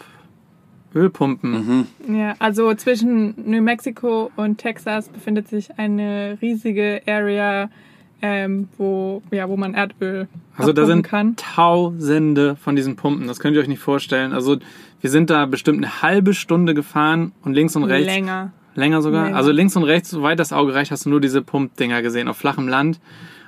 [0.95, 1.87] Ölpumpen.
[2.09, 7.69] Ja, also zwischen New Mexico und Texas befindet sich eine riesige Area,
[8.21, 11.35] ähm, wo, ja, wo man Erdöl Also da sind kann.
[11.35, 13.27] Tausende von diesen Pumpen.
[13.27, 14.33] Das könnt ihr euch nicht vorstellen.
[14.33, 14.57] Also
[15.01, 18.51] wir sind da bestimmt eine halbe Stunde gefahren und links und rechts Länger.
[18.75, 19.25] länger sogar.
[19.25, 19.37] Länger.
[19.37, 22.37] Also links und rechts, soweit das Auge reicht, hast du nur diese Pumpdinger gesehen auf
[22.37, 22.99] flachem Land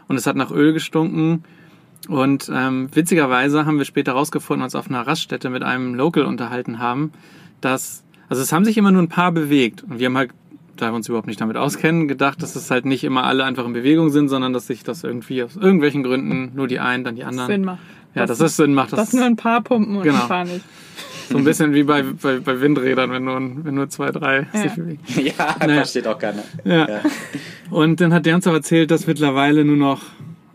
[0.07, 1.43] und es hat nach Öl gestunken.
[2.07, 6.23] Und ähm, witzigerweise haben wir später rausgefunden, als wir auf einer Raststätte mit einem Local
[6.25, 7.11] unterhalten haben,
[7.61, 10.31] dass also es haben sich immer nur ein paar bewegt und wir haben halt
[10.81, 13.65] da wir uns überhaupt nicht damit auskennen, gedacht, dass es halt nicht immer alle einfach
[13.65, 17.15] in Bewegung sind, sondern dass sich das irgendwie aus irgendwelchen Gründen nur die einen, dann
[17.15, 17.47] die anderen.
[17.47, 17.79] Sinn macht.
[18.15, 18.91] Ja, dass es Sinn macht.
[18.93, 20.21] Das nur ein paar Pumpen und Genau.
[20.23, 20.61] ein paar nicht.
[21.29, 24.61] so ein bisschen wie bei, bei, bei Windrädern, wenn nur, wenn nur zwei, drei Ja.
[24.61, 24.99] sich bewegen.
[25.37, 25.75] Ja, Naja.
[25.75, 26.43] versteht auch keiner.
[26.63, 26.89] Ja.
[26.89, 26.99] Ja.
[27.69, 30.01] Und dann hat der uns auch erzählt, dass mittlerweile nur noch,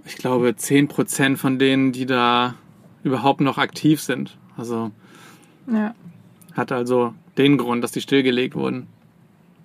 [0.04, 2.54] ich glaube, 10% von denen, die da
[3.04, 4.37] überhaupt noch aktiv sind.
[4.56, 4.90] Also
[5.72, 5.94] Ja.
[6.54, 8.88] hat also den Grund, dass die stillgelegt wurden.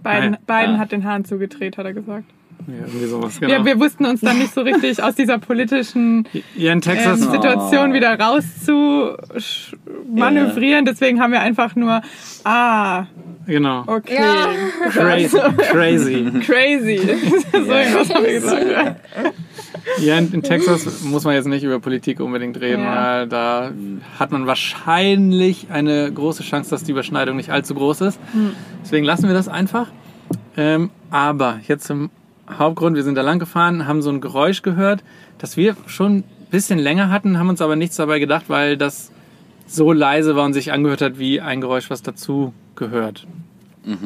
[0.03, 0.41] Beiden, Naja.
[0.45, 0.79] beiden Ja.
[0.79, 2.25] hat den Hahn zugedreht, hat er gesagt.
[2.67, 3.53] Ja, irgendwie sowas, genau.
[3.53, 8.19] Ja, wir wussten uns dann nicht so richtig aus dieser politischen in ähm, Situation wieder
[8.19, 9.15] raus zu
[10.13, 10.85] manövrieren.
[10.85, 12.01] Deswegen haben wir einfach nur,
[12.43, 13.05] ah,
[13.47, 13.83] genau.
[13.87, 14.49] okay, Ja.
[14.89, 15.37] Crazy.
[15.71, 16.23] Crazy.
[16.45, 16.97] crazy.
[17.51, 19.01] so irgendwas haben wir gesagt.
[19.99, 20.17] Ja.
[20.17, 22.95] In, in Texas muss man jetzt nicht über Politik unbedingt reden, Ja.
[22.95, 23.71] weil da
[24.17, 28.19] hat man wahrscheinlich eine große Chance, dass die Überschneidung nicht allzu groß ist.
[28.83, 29.87] Deswegen lassen wir das einfach.
[30.57, 32.09] Ähm, aber jetzt zum
[32.49, 35.03] Hauptgrund, wir sind da lang gefahren, haben so ein Geräusch gehört,
[35.37, 39.11] das wir schon ein bisschen länger hatten, haben uns aber nichts dabei gedacht, weil das
[39.67, 43.27] so leise war und sich angehört hat wie ein Geräusch, was dazu gehört.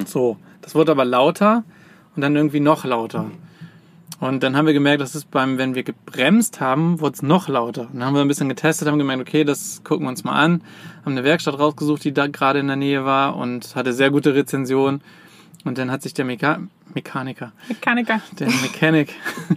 [0.06, 1.64] So, das wurde aber lauter
[2.16, 3.26] und dann irgendwie noch lauter.
[4.26, 7.50] Und dann haben wir gemerkt, das ist beim, wenn wir gebremst haben, wurde es noch
[7.50, 7.82] lauter.
[7.92, 10.32] Und dann haben wir ein bisschen getestet, haben gemerkt, okay, das gucken wir uns mal
[10.32, 10.62] an.
[11.04, 14.34] Haben eine Werkstatt rausgesucht, die da gerade in der Nähe war und hatte sehr gute
[14.34, 15.02] Rezension.
[15.66, 16.60] Und dann hat sich der Meka
[16.94, 18.22] Mechaniker, Mechaniker.
[18.40, 19.10] der Mechanic,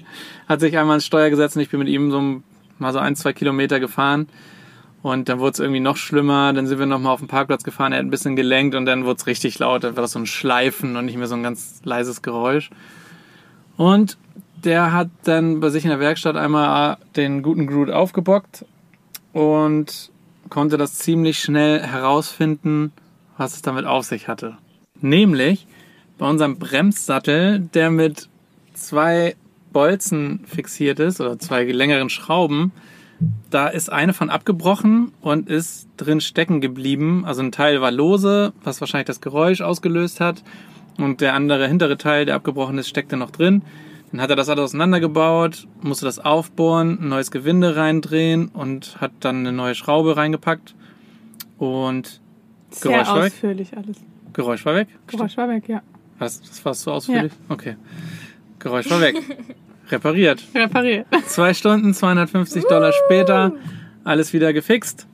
[0.48, 2.44] hat sich einmal ins Steuer gesetzt und ich bin mit ihm so ein-
[2.78, 4.28] mal so ein, zwei Kilometer gefahren.
[5.02, 6.52] Und dann wurde es irgendwie noch schlimmer.
[6.52, 9.04] Dann sind wir nochmal auf den Parkplatz gefahren, er hat ein bisschen gelenkt und dann
[9.04, 9.84] wurde es richtig laut.
[9.84, 12.70] Dann war das so ein Schleifen und nicht mehr so ein ganz leises Geräusch.
[13.76, 14.16] Und
[14.64, 18.64] der hat dann bei sich in der Werkstatt einmal den guten Groot aufgebockt
[19.32, 20.10] und
[20.48, 22.92] konnte das ziemlich schnell herausfinden,
[23.36, 24.56] was es damit auf sich hatte.
[25.00, 25.66] Nämlich
[26.18, 28.28] bei unserem Bremssattel, der mit
[28.72, 29.36] zwei
[29.72, 32.72] Bolzen fixiert ist oder zwei längeren Schrauben,
[33.50, 37.24] da ist eine von abgebrochen und ist drin stecken geblieben.
[37.24, 40.42] Also ein Teil war lose, was wahrscheinlich das Geräusch ausgelöst hat.
[40.98, 43.62] Und der andere hintere Teil, der abgebrochen ist, steckte noch drin.
[44.16, 49.12] Dann hat er das alles auseinandergebaut, musste das aufbohren, ein neues Gewinde reindrehen und hat
[49.20, 50.74] dann eine neue Schraube reingepackt.
[51.58, 52.22] Und
[52.70, 53.32] Sehr Geräusch war weg.
[53.34, 53.96] ausführlich alles.
[54.32, 54.88] Geräusch war weg.
[55.06, 55.82] Geräusch war weg, ja.
[56.18, 57.30] Was, das war so ausführlich?
[57.50, 57.76] Okay.
[58.58, 59.16] Geräusch war weg.
[59.90, 60.42] Repariert.
[60.54, 61.06] Repariert.
[61.26, 63.52] Zwei Stunden, 250 Dollar später,
[64.02, 65.06] alles wieder gefixt.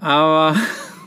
[0.00, 0.56] Aber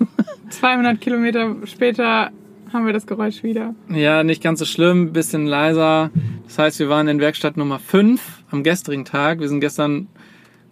[0.49, 2.29] 200 Kilometer später
[2.73, 3.75] haben wir das Geräusch wieder.
[3.89, 6.11] ja, nicht ganz so schlimm, bisschen leiser.
[6.45, 9.39] Das heißt, wir waren in Werkstatt Nummer 5 am gestrigen Tag.
[9.39, 10.07] Wir sind gestern,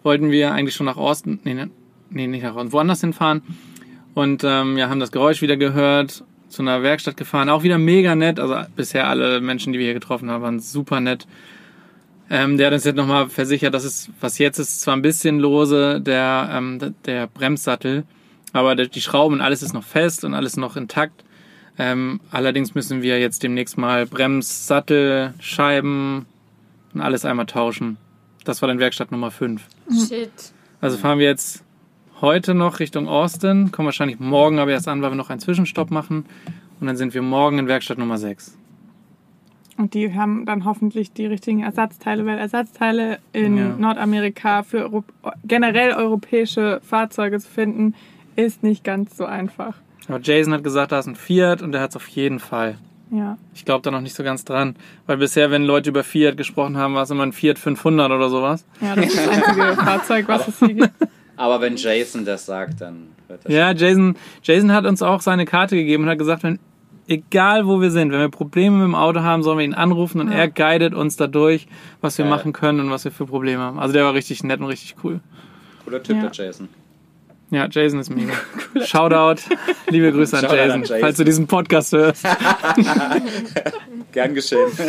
[0.02, 1.70] wollten wir eigentlich schon nach Osten, nee, ne-
[2.10, 3.42] nee nicht nach Osten, woanders hinfahren.
[4.14, 8.14] Und ähm, ja, haben das Geräusch wieder gehört, zu einer Werkstatt gefahren, auch wieder mega
[8.14, 8.38] nett.
[8.38, 11.26] Also bisher alle Menschen, die wir hier getroffen haben, waren super nett.
[12.30, 15.38] Ähm, der hat uns jetzt nochmal versichert, dass es, was jetzt ist, zwar ein bisschen
[15.38, 18.04] lose, der, ähm, der Bremssattel,
[18.52, 21.24] aber die Schrauben und alles ist noch fest und alles noch intakt.
[21.78, 26.26] Ähm, allerdings müssen wir jetzt demnächst mal Bremssattel, Scheiben
[26.94, 27.96] und alles einmal tauschen.
[28.44, 29.62] Das war dann Werkstatt Nummer 5.
[30.08, 30.30] Shit.
[30.80, 31.64] Also fahren wir jetzt
[32.20, 35.90] heute noch Richtung Austin, kommen wahrscheinlich morgen aber erst an, weil wir noch einen Zwischenstopp
[35.90, 36.26] machen.
[36.80, 38.56] Und dann sind wir morgen in Werkstatt Nummer 6.
[39.78, 43.68] Und die haben dann hoffentlich die richtigen Ersatzteile, weil Ersatzteile in Ja.
[43.78, 45.02] Nordamerika für
[45.44, 47.94] generell europäische Fahrzeuge zu finden,
[48.36, 49.76] ist nicht ganz so einfach.
[50.08, 52.76] Aber Jason hat gesagt, da ist ein Fiat und der hat es auf jeden Fall.
[53.10, 53.36] Ja.
[53.54, 54.74] Ich glaube da noch nicht so ganz dran.
[55.06, 58.30] Weil bisher, wenn Leute über Fiat gesprochen haben, war es immer ein Fiat 500 oder
[58.30, 58.64] sowas.
[58.80, 60.90] Ja, das ist das einzige Fahrzeug, was es hier gibt.
[61.36, 63.52] Aber wenn Jason das sagt, dann wird das.
[63.52, 66.58] Ja, Jason, Jason hat uns auch seine Karte gegeben und hat gesagt, wenn,
[67.06, 70.20] egal wo wir sind, wenn wir Probleme mit dem Auto haben, sollen wir ihn anrufen
[70.20, 71.66] und er guidet uns dadurch,
[72.00, 72.30] was wir Geil.
[72.34, 73.78] machen können und was wir für Probleme haben.
[73.78, 75.20] Also der war richtig nett und richtig cool.
[75.84, 76.22] Cooler Typ, Ja.
[76.28, 76.68] der Jason.
[77.52, 78.32] Ja, Jason ist mega.
[78.84, 79.42] Shoutout,
[79.88, 81.00] liebe Grüße an Shoutout an Jason, Jason.
[81.00, 82.24] falls du diesen Podcast hörst.
[84.12, 84.70] Gern geschehen.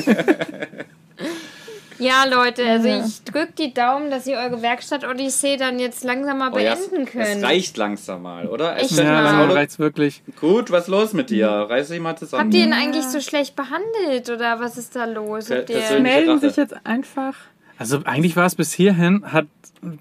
[1.99, 3.06] Ja, Leute, also Ja.
[3.06, 7.04] ich drück die Daumen, dass ihr eure Werkstatt-Odyssee dann jetzt langsam mal Oh ja, beenden
[7.08, 7.26] es, könnt.
[7.38, 8.76] es reicht langsam mal, oder?
[8.78, 10.23] Es Echt Ja, Ja, langsam Auto- reicht's wirklich.
[10.41, 11.47] Gut, was ist los mit dir?
[11.47, 12.45] Reiß dich mal zusammen.
[12.45, 15.45] Habt ihr ihn eigentlich so schlecht behandelt oder was ist da los?
[15.45, 17.36] Per- ihr Melden sich jetzt einfach.
[17.78, 19.45] Also eigentlich war es bis hierhin, hat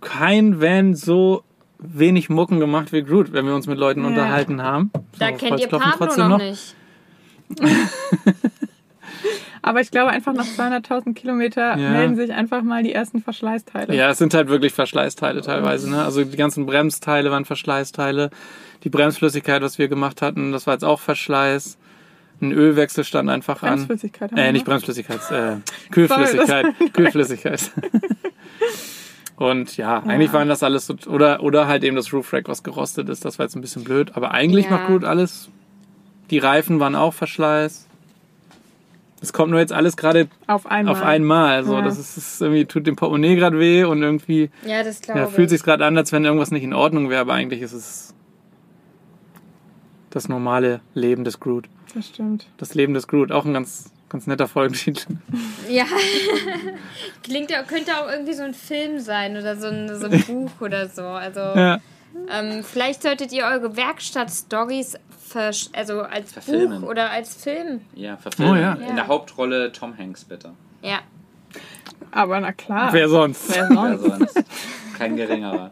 [0.01, 1.45] kein Van so
[1.83, 4.07] wenig Mucken gemacht wie Groot, wenn wir uns mit Leuten Ja.
[4.09, 4.91] unterhalten haben.
[5.19, 6.75] da So, kennt ihr Pablo trotzdem noch, nicht.
[9.65, 11.91] Aber ich glaube, einfach nach 200.000 Kilometer Ja.
[11.91, 13.95] melden sich einfach mal die ersten Verschleißteile.
[13.95, 15.89] Ja, es sind halt wirklich Verschleißteile teilweise.
[15.89, 16.03] Ne?
[16.03, 18.31] Also die ganzen Bremsteile waren Verschleißteile.
[18.83, 21.79] Die Bremsflüssigkeit, was wir gemacht hatten, das war jetzt auch Verschleiß.
[22.41, 23.77] Ein Ölwechsel stand einfach an.
[23.77, 24.73] Bremsflüssigkeit Äh, nicht noch.
[24.73, 25.57] Bremsflüssigkeit, äh,
[25.93, 26.67] Kühlflüssigkeit.
[26.93, 27.71] Kühlflüssigkeit.
[29.37, 32.63] Und ja, eigentlich waren das alles so, oder, oder halt eben das Roof Rack, was
[32.63, 33.25] gerostet ist.
[33.25, 34.13] Das war jetzt ein bisschen blöd.
[34.15, 34.73] Aber eigentlich Ja.
[34.73, 35.49] macht gut alles.
[36.31, 37.89] Die Reifen waren auch Verschleiß.
[39.21, 40.95] Es kommt nur jetzt alles gerade Auf einmal.
[40.95, 41.65] auf einmal.
[41.65, 41.83] So, Ja.
[41.83, 45.49] das ist, ist irgendwie tut dem Portemonnaie gerade weh und irgendwie Ja, das ja, fühlt
[45.51, 48.15] sich gerade an, als wenn irgendwas nicht in Ordnung wäre, aber eigentlich ist es
[50.11, 51.69] das normale Leben des Groot.
[51.95, 52.47] Das stimmt.
[52.59, 55.17] Das Leben des Groot, auch ein ganz, ganz netter Folgentitel.
[55.69, 55.85] Ja.
[57.23, 60.51] Klingt ja, könnte auch irgendwie so ein Film sein oder so ein, so ein Buch
[60.61, 61.03] oder so.
[61.03, 61.81] Also Ja.
[62.31, 64.97] ähm, vielleicht solltet ihr eure Werkstatt-Stories
[65.73, 66.83] also als Verfilmen.
[66.83, 67.81] Buch oder als Film.
[67.95, 68.53] Ja, verfilmen.
[68.55, 68.75] Oh ja.
[68.75, 70.51] In der Hauptrolle Tom Hanks, bitte.
[70.83, 70.99] Ja.
[72.11, 72.93] Aber na klar.
[72.93, 73.49] Wer sonst?
[73.55, 74.35] Wer Wer sonst?
[74.35, 74.45] sonst?
[74.99, 75.71] Kein geringerer.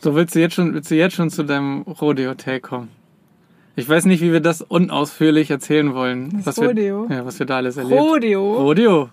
[0.00, 2.90] So, willst du jetzt schon, willst du jetzt schon zu deinem Rodeo-Take kommen?
[3.78, 6.30] Ich weiß nicht, wie wir das unausführlich erzählen wollen.
[6.44, 7.08] Das was Rodeo?
[7.08, 8.54] Wir, ja, was wir da alles erlebt Rodeo.
[8.54, 9.10] Rodeo.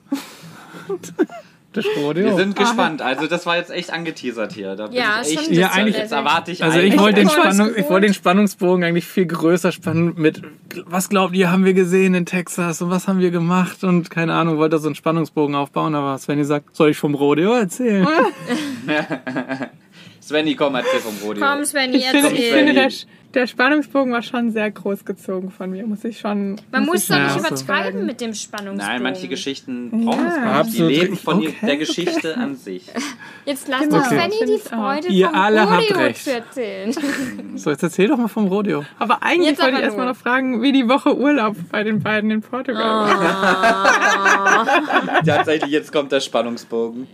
[1.74, 2.26] Das Rodeo.
[2.28, 3.02] Wir sind gespannt.
[3.02, 4.76] Also das war jetzt echt angeteasert hier.
[4.76, 7.30] Da bin Ja, ich echt, Ja, eigentlich- Jetzt erwarte ich Also ich eigentlich- wollte den,
[7.30, 10.42] Spannung, ich wollte den Spannungsbogen eigentlich viel größer spannen mit,
[10.86, 14.34] was glaubt ihr, haben wir gesehen in Texas und was haben wir gemacht und keine
[14.36, 18.08] Ahnung, wollte so einen Spannungsbogen aufbauen, aber Svenny sagt, soll ich vom Rodeo erzählen?
[20.22, 21.44] Svenny, komm, erzähl vom Rodeo.
[21.46, 22.66] Komm, Svenny, Ich finde, ich erzähl.
[22.68, 22.90] finde
[23.34, 26.56] der Spannungsbogen war schon sehr groß gezogen von mir, muss ich schon.
[26.72, 27.40] Man muss doch nicht so.
[27.40, 28.06] übertreiben sagen.
[28.06, 28.78] mit dem Spannungsbogen.
[28.94, 30.44] Nein, manche Geschichten brauchen es Ja.
[30.44, 30.78] gar nicht.
[30.78, 32.84] Die leben von Okay, der Geschichte an sich.
[33.46, 33.98] Jetzt lass Genau.
[33.98, 34.30] doch Okay.
[34.40, 34.60] Finde die.
[34.60, 36.24] Freude Ihr vom alle habt Rodeo recht.
[36.24, 36.94] zu erzählen.
[37.56, 38.84] So, jetzt erzähl doch mal vom Rodeo.
[39.00, 42.02] Aber eigentlich Jetzt wollte aber ich erstmal noch fragen, wie die Woche Urlaub bei den
[42.02, 44.66] beiden in Portugal war.
[45.26, 47.08] Tatsächlich, jetzt kommt der Spannungsbogen.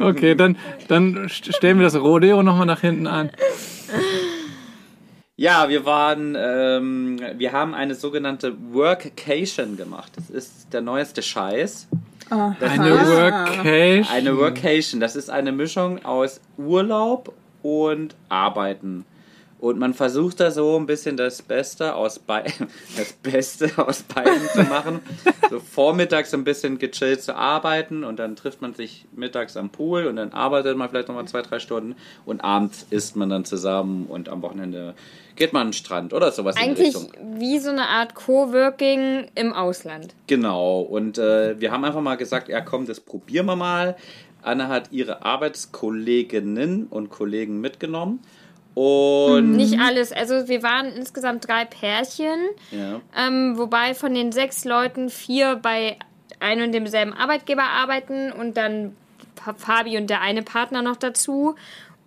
[0.00, 0.56] Okay, dann,
[0.88, 3.30] dann st- stellen wir das Rodeo nochmal nach hinten an.
[5.40, 10.10] Ja, wir waren, ähm, wir haben eine sogenannte Workcation gemacht.
[10.16, 11.86] Das ist der neueste Scheiß.
[12.28, 14.06] Das Eine ist Workation.
[14.12, 15.00] eine Workation.
[15.00, 19.04] Das ist eine Mischung aus Urlaub und Arbeiten.
[19.58, 22.44] Und man versucht da so ein bisschen das Beste aus bei
[22.96, 25.00] das Beste aus beiden zu machen.
[25.50, 30.06] So vormittags ein bisschen gechillt zu arbeiten und dann trifft man sich mittags am Pool
[30.06, 34.06] und dann arbeitet man vielleicht nochmal zwei, drei Stunden und abends isst man dann zusammen
[34.06, 34.94] und am Wochenende
[35.34, 37.12] geht man an den Strand oder sowas in die Eigentlich Richtung.
[37.38, 40.14] wie so eine Art Coworking im Ausland.
[40.26, 43.96] Genau, und äh, wir haben einfach mal gesagt, ja komm, das probieren wir mal.
[44.42, 48.20] Anna hat ihre Arbeitskolleginnen und Kollegen mitgenommen.
[48.78, 50.12] Und Nicht alles.
[50.12, 52.38] Also wir waren insgesamt drei Pärchen,
[52.70, 55.96] ja, ähm, wobei von den sechs Leuten vier bei
[56.38, 58.94] einem und demselben Arbeitgeber arbeiten und dann
[59.34, 61.56] Fa- Fabi und der eine Partner noch dazu.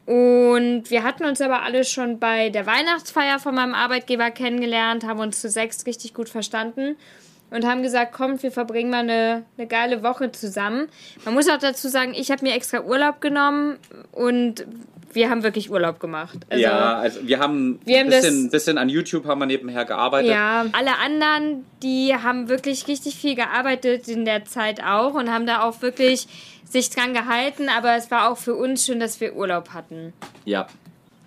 [0.05, 5.19] Und wir hatten uns aber alle schon bei der Weihnachtsfeier von meinem Arbeitgeber kennengelernt, haben
[5.19, 6.95] uns zu sechs richtig gut verstanden.
[7.51, 10.87] Und haben gesagt, kommt, wir verbringen mal eine, eine geile Woche zusammen.
[11.25, 13.77] Man muss auch dazu sagen, ich habe mir extra Urlaub genommen
[14.11, 14.65] und
[15.13, 16.39] wir haben wirklich Urlaub gemacht.
[16.49, 19.83] Also, ja, also wir haben wir ein bisschen, das- bisschen an YouTube haben wir nebenher
[19.85, 20.31] gearbeitet.
[20.31, 25.45] Ja, alle anderen, die haben wirklich richtig viel gearbeitet in der Zeit auch und haben
[25.45, 26.27] da auch wirklich
[26.63, 30.13] sich dran gehalten, aber es war auch für uns schön, dass wir Urlaub hatten.
[30.45, 30.67] ja.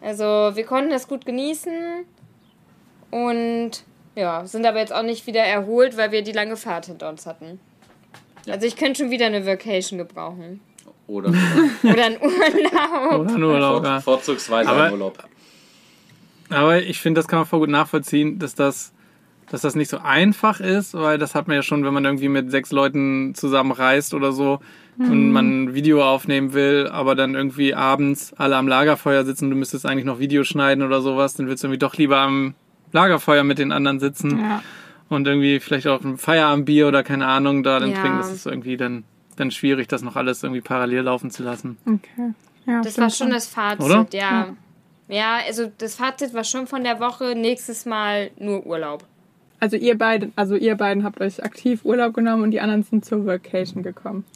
[0.00, 1.72] Also wir konnten das gut genießen
[3.10, 3.70] und
[4.16, 7.26] ja, sind aber jetzt auch nicht wieder erholt, weil wir die lange Fahrt hinter uns
[7.26, 7.58] hatten.
[8.48, 10.60] Also ich könnte schon wieder eine Vacation gebrauchen.
[11.06, 11.30] Oder
[11.82, 13.20] Oder einen Urlaub.
[13.20, 14.00] Oder nur Urlaub, vor, ja.
[14.00, 15.24] vorzugsweise Aber- im Urlaub.
[16.50, 18.92] Aber ich finde, das kann man voll gut nachvollziehen, dass das,
[19.50, 22.28] dass das nicht so einfach ist, weil das hat man ja schon, wenn man irgendwie
[22.28, 24.60] mit sechs Leuten zusammen reist oder so
[24.98, 29.56] und man ein Video aufnehmen will, aber dann irgendwie abends alle am Lagerfeuer sitzen, du
[29.56, 32.54] müsstest eigentlich noch Video schneiden oder sowas, dann willst du irgendwie doch lieber am
[32.94, 34.62] Lagerfeuer mit den anderen sitzen Ja.
[35.10, 38.00] und irgendwie vielleicht auch ein Feierabendbier oder keine Ahnung da dann Ja.
[38.00, 38.16] trinken.
[38.18, 39.04] Das ist irgendwie dann,
[39.36, 41.76] dann schwierig, das noch alles irgendwie parallel laufen zu lassen.
[41.86, 42.32] Okay.
[42.66, 44.06] Ja, Das war schon das Fazit, Oder?
[44.12, 44.48] ja.
[45.08, 49.04] Ja, also das Fazit war schon von der Woche, nächstes Mal nur Urlaub.
[49.64, 53.02] Also ihr beiden, also ihr beiden habt euch aktiv Urlaub genommen und die anderen sind
[53.02, 54.26] zur Vacation gekommen.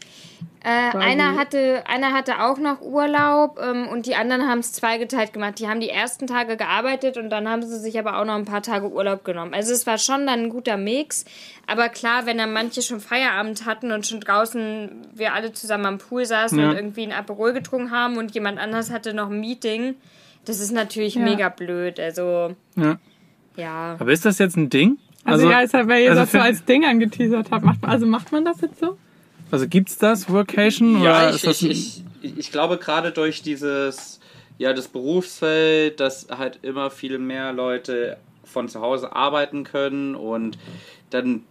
[0.64, 5.34] Äh, einer, hatte, einer hatte auch noch Urlaub ähm, und die anderen haben es zweigeteilt
[5.34, 5.58] gemacht.
[5.58, 8.46] Die haben die ersten Tage gearbeitet und dann haben sie sich aber auch noch ein
[8.46, 9.52] paar Tage Urlaub genommen.
[9.52, 11.26] Also es war schon dann ein guter Mix.
[11.66, 15.98] Aber klar, wenn dann manche schon Feierabend hatten und schon draußen wir alle zusammen am
[15.98, 16.70] Pool saßen Ja.
[16.70, 19.94] und irgendwie ein Aperol getrunken haben und jemand anders hatte noch ein Meeting,
[20.46, 21.22] das ist natürlich Ja.
[21.22, 22.00] mega blöd.
[22.00, 22.96] Also Ja.
[23.56, 23.96] ja.
[23.98, 24.96] Aber ist das jetzt ein Ding?
[25.32, 27.64] Also, ja, ist halt, weil ihr also das so als Ding angeteasert habt.
[27.64, 28.96] Macht, also macht man das jetzt so?
[29.50, 31.02] Also gibt's das Workation?
[31.02, 34.20] Ja, oder ich, ist das ich, ich, ich glaube gerade durch dieses,
[34.58, 40.58] ja, das Berufsfeld, dass halt immer viel mehr Leute von zu Hause arbeiten können und
[41.10, 41.42] dann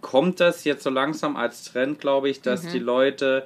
[0.00, 3.44] kommt das jetzt so langsam als Trend, glaube ich, dass die Leute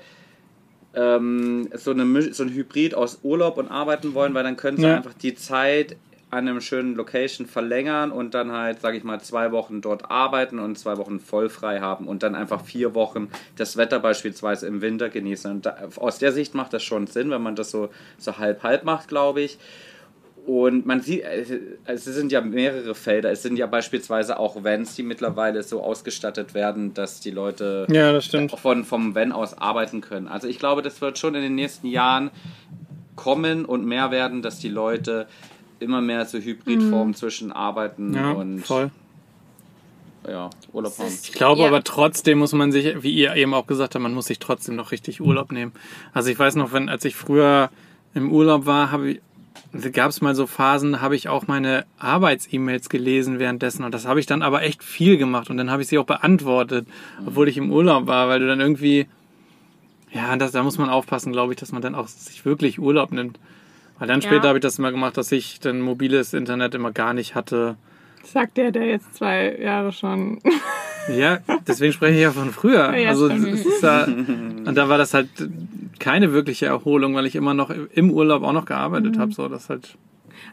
[0.95, 4.85] ähm, so, eine, so ein Hybrid aus Urlaub und Arbeiten wollen, weil dann können sie
[4.85, 4.97] Ja.
[4.97, 5.97] einfach die Zeit
[6.33, 10.59] an einem schönen Location verlängern und dann halt, sage ich mal, zwei Wochen dort arbeiten
[10.59, 14.81] und zwei Wochen voll frei haben und dann einfach vier Wochen das Wetter beispielsweise im
[14.81, 15.51] Winter genießen.
[15.51, 18.85] Und da, aus der Sicht macht das schon Sinn, wenn man das so, so halb-halb
[18.85, 19.59] macht, glaube ich.
[20.47, 21.45] Und man sieht, äh,
[21.85, 23.31] es sind ja mehrere Felder.
[23.31, 28.18] Es sind ja beispielsweise auch Vans, die mittlerweile so ausgestattet werden, dass die Leute Ja,
[28.57, 30.29] von, vom Van aus arbeiten können.
[30.29, 32.31] Also ich glaube, das wird schon in den nächsten Jahren
[33.16, 35.27] kommen und mehr werden, dass die Leute
[35.83, 38.90] immer mehr so Hybridformen zwischen Arbeiten Ja, und voll.
[40.29, 41.09] ja, Urlaub haben.
[41.23, 41.68] Ich glaube Ja.
[41.68, 44.77] aber trotzdem muss man sich, wie ihr eben auch gesagt habt, man muss sich trotzdem
[44.77, 45.73] noch richtig Urlaub nehmen.
[46.12, 47.71] Also ich weiß noch, wenn, als ich früher
[48.14, 49.21] im Urlaub war, habe ich,
[49.92, 54.21] gab es mal so Phasen, habe ich auch meine Arbeits-E-Mails gelesen währenddessen und das habe
[54.21, 56.87] ich dann aber echt viel gemacht und dann habe ich sie auch beantwortet,
[57.27, 59.07] obwohl ich im Urlaub war, weil du dann irgendwie,
[60.12, 63.12] ja, das, da muss man aufpassen, glaube ich, dass man dann auch sich wirklich Urlaub
[63.12, 63.38] nimmt.
[64.03, 64.27] Weil dann Ja.
[64.27, 67.77] später habe ich das immer gemacht, dass ich dann mobiles Internet immer gar nicht hatte.
[68.25, 70.41] Sagt der, der jetzt zwei Jahre schon.
[71.09, 72.97] Ja, deswegen spreche ich ja von früher.
[72.97, 73.29] Ja, also
[73.81, 75.29] da, und da war das halt
[76.01, 79.33] keine wirkliche Erholung, weil ich immer noch im Urlaub auch noch gearbeitet habe.
[79.33, 79.97] So, das halt.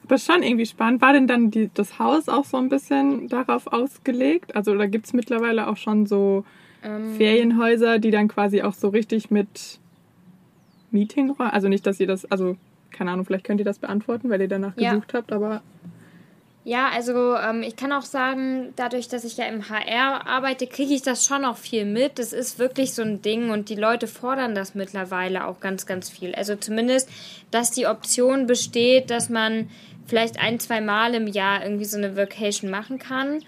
[0.03, 1.01] Aber schon irgendwie spannend.
[1.01, 4.55] War denn dann die, das Haus auch so ein bisschen darauf ausgelegt?
[4.55, 6.45] Also da gibt es mittlerweile auch schon so
[6.83, 9.79] Ähm, Ferienhäuser, die dann quasi auch so richtig mit
[10.91, 12.57] Meetingräumen, also nicht, dass ihr das, also
[12.91, 14.91] keine Ahnung, vielleicht könnt ihr das beantworten, weil ihr danach Ja.
[14.91, 15.62] gesucht habt, aber
[16.65, 20.93] Ja, also ähm, ich kann auch sagen, dadurch, dass ich ja im HR arbeite, kriege
[20.93, 22.19] ich das schon auch viel mit.
[22.19, 26.10] Das ist wirklich so ein Ding und die Leute fordern das mittlerweile auch ganz, ganz
[26.10, 26.36] viel.
[26.36, 27.10] Also zumindest,
[27.49, 29.69] dass die Option besteht, dass man
[30.06, 33.41] vielleicht ein, zwei Mal im Jahr irgendwie so eine Vacation machen kann.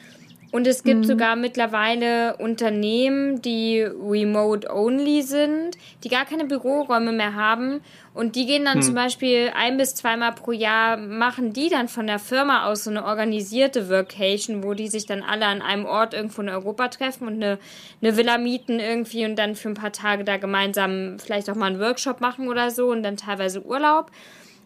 [0.51, 7.79] Und es gibt sogar mittlerweile Unternehmen, die remote-only sind, die gar keine Büroräume mehr haben.
[8.13, 12.05] Und die gehen dann zum Beispiel ein bis zweimal pro Jahr, machen die dann von
[12.05, 16.13] der Firma aus so eine organisierte Vacation, wo die sich dann alle an einem Ort
[16.13, 17.57] irgendwo in Europa treffen und eine,
[18.01, 21.67] eine Villa mieten irgendwie und dann für ein paar Tage da gemeinsam vielleicht auch mal
[21.67, 24.11] einen Workshop machen oder so und dann teilweise Urlaub.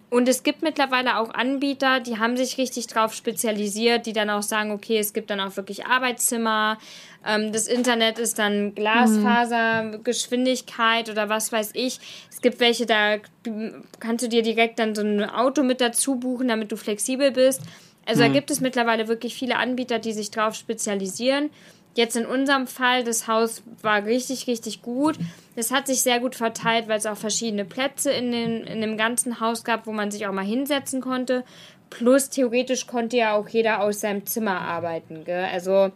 [0.10, 4.44] Und es gibt mittlerweile auch Anbieter, die haben sich richtig drauf spezialisiert, die dann auch
[4.44, 6.78] sagen, okay, es gibt dann auch wirklich Arbeitszimmer,
[7.26, 12.00] ähm, das Internet ist dann Glasfaser, Geschwindigkeit oder was weiß ich.
[12.30, 13.18] Es gibt welche, da
[14.00, 17.62] kannst du dir direkt dann so ein Auto mit dazu buchen, damit du flexibel bist.
[18.06, 21.50] Also da gibt es mittlerweile wirklich viele Anbieter, die sich drauf spezialisieren.
[21.96, 25.18] Jetzt in unserem Fall, das Haus war richtig, richtig gut.
[25.56, 28.98] Es hat sich sehr gut verteilt, weil es auch verschiedene Plätze in, den, in dem
[28.98, 31.44] ganzen Haus gab, wo man sich auch mal hinsetzen konnte.
[31.90, 35.24] Plus theoretisch konnte ja auch jeder aus seinem Zimmer arbeiten.
[35.24, 35.46] Gell?
[35.54, 35.92] Also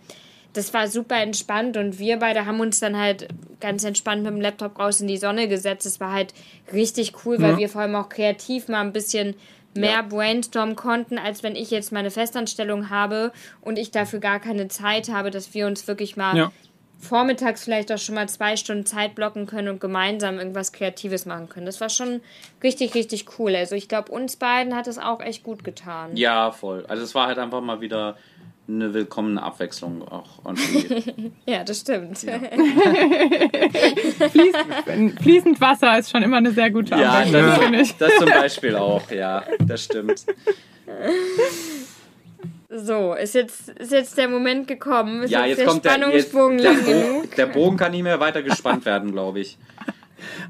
[0.54, 3.28] das war super entspannt und wir beide haben uns dann halt
[3.60, 5.86] ganz entspannt mit dem Laptop raus in die Sonne gesetzt.
[5.86, 6.34] Es war halt
[6.72, 7.58] richtig cool, weil Ja.
[7.58, 9.36] wir vor allem auch kreativ mal ein bisschen
[9.76, 10.02] mehr Ja.
[10.02, 15.10] brainstormen konnten, als wenn ich jetzt meine Festanstellung habe und ich dafür gar keine Zeit
[15.10, 16.52] habe, dass wir uns wirklich mal Ja.
[17.00, 21.48] vormittags vielleicht auch schon mal zwei Stunden Zeit blocken können und gemeinsam irgendwas Kreatives machen
[21.48, 21.66] können.
[21.66, 22.20] Das war schon
[22.62, 23.56] richtig, richtig cool.
[23.56, 26.18] Also ich glaube, uns beiden hat es auch echt gut getan.
[26.18, 26.86] Ja, voll.
[26.88, 28.18] Also es war halt einfach mal wieder
[28.70, 30.40] eine willkommene Abwechslung auch.
[30.46, 31.32] irgendwie.
[31.46, 32.18] Ja, das stimmt.
[35.22, 37.98] Fließend Wasser ist schon immer eine sehr gute ja, Abwechslung, das, finde ich.
[37.98, 40.26] das zum Beispiel auch, ja, das stimmt.
[42.70, 45.24] So, ist jetzt, ist jetzt der Moment gekommen.
[45.24, 47.30] Ist Ja, jetzt, jetzt kommt der der, jetzt, Spannungsbogen der, lang genug.
[47.30, 49.58] Bo der Bogen kann nicht mehr weiter gespannt werden, glaube ich.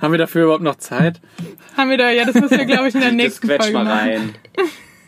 [0.02, 1.22] Haben wir dafür überhaupt noch Zeit?
[1.78, 3.78] Haben wir da, ja, das müssen wir, glaube ich, in der Das nächsten quetsch Folge
[3.78, 4.36] mal machen.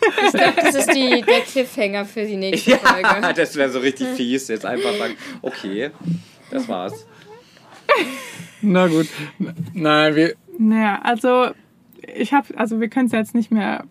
[0.01, 3.33] Ich glaube, das ist die, der Cliffhanger für die nächste Ja, Folge.
[3.35, 4.47] das wäre so richtig fies.
[4.47, 5.91] Jetzt einfach sagen, okay,
[6.49, 7.05] das war's.
[8.61, 9.07] Na gut.
[9.73, 10.35] Nein, wir.
[10.57, 11.51] Naja, also
[12.15, 13.83] ich habe, also wir können es jetzt nicht mehr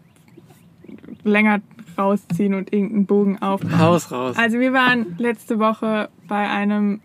[1.24, 1.60] länger
[1.98, 3.78] rausziehen und irgendeinen Bogen aufbauen.
[3.78, 4.36] Haus raus.
[4.38, 7.00] Also wir waren letzte Woche bei einem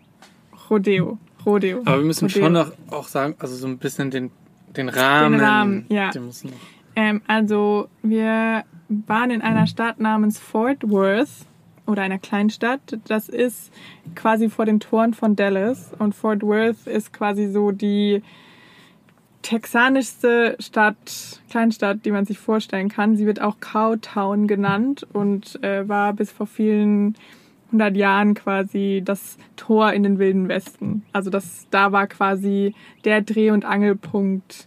[0.70, 1.18] Rodeo.
[1.44, 1.82] Rodeo.
[1.84, 2.42] Aber wir müssen Rodeo.
[2.42, 4.30] schon noch auch sagen, also so ein bisschen den,
[4.76, 5.40] den Rahmen.
[5.40, 6.10] Rahmen, ja.
[6.10, 6.52] Den muss noch.
[6.96, 11.46] Ähm, also wir waren in einer Stadt namens Fort Worth
[11.86, 12.98] oder einer Kleinstadt.
[13.06, 13.72] Das ist
[14.14, 18.22] quasi vor den Toren von Dallas und Fort Worth ist quasi so die
[19.42, 23.16] texanischste Stadt, Kleinstadt, die man sich vorstellen kann.
[23.16, 27.14] Sie wird auch Cowtown genannt und äh, war bis vor vielen
[27.70, 31.04] hundert Jahren quasi das Tor in den Wilden Westen.
[31.12, 32.74] Also das, da war quasi
[33.04, 34.66] der Dreh- und Angelpunkt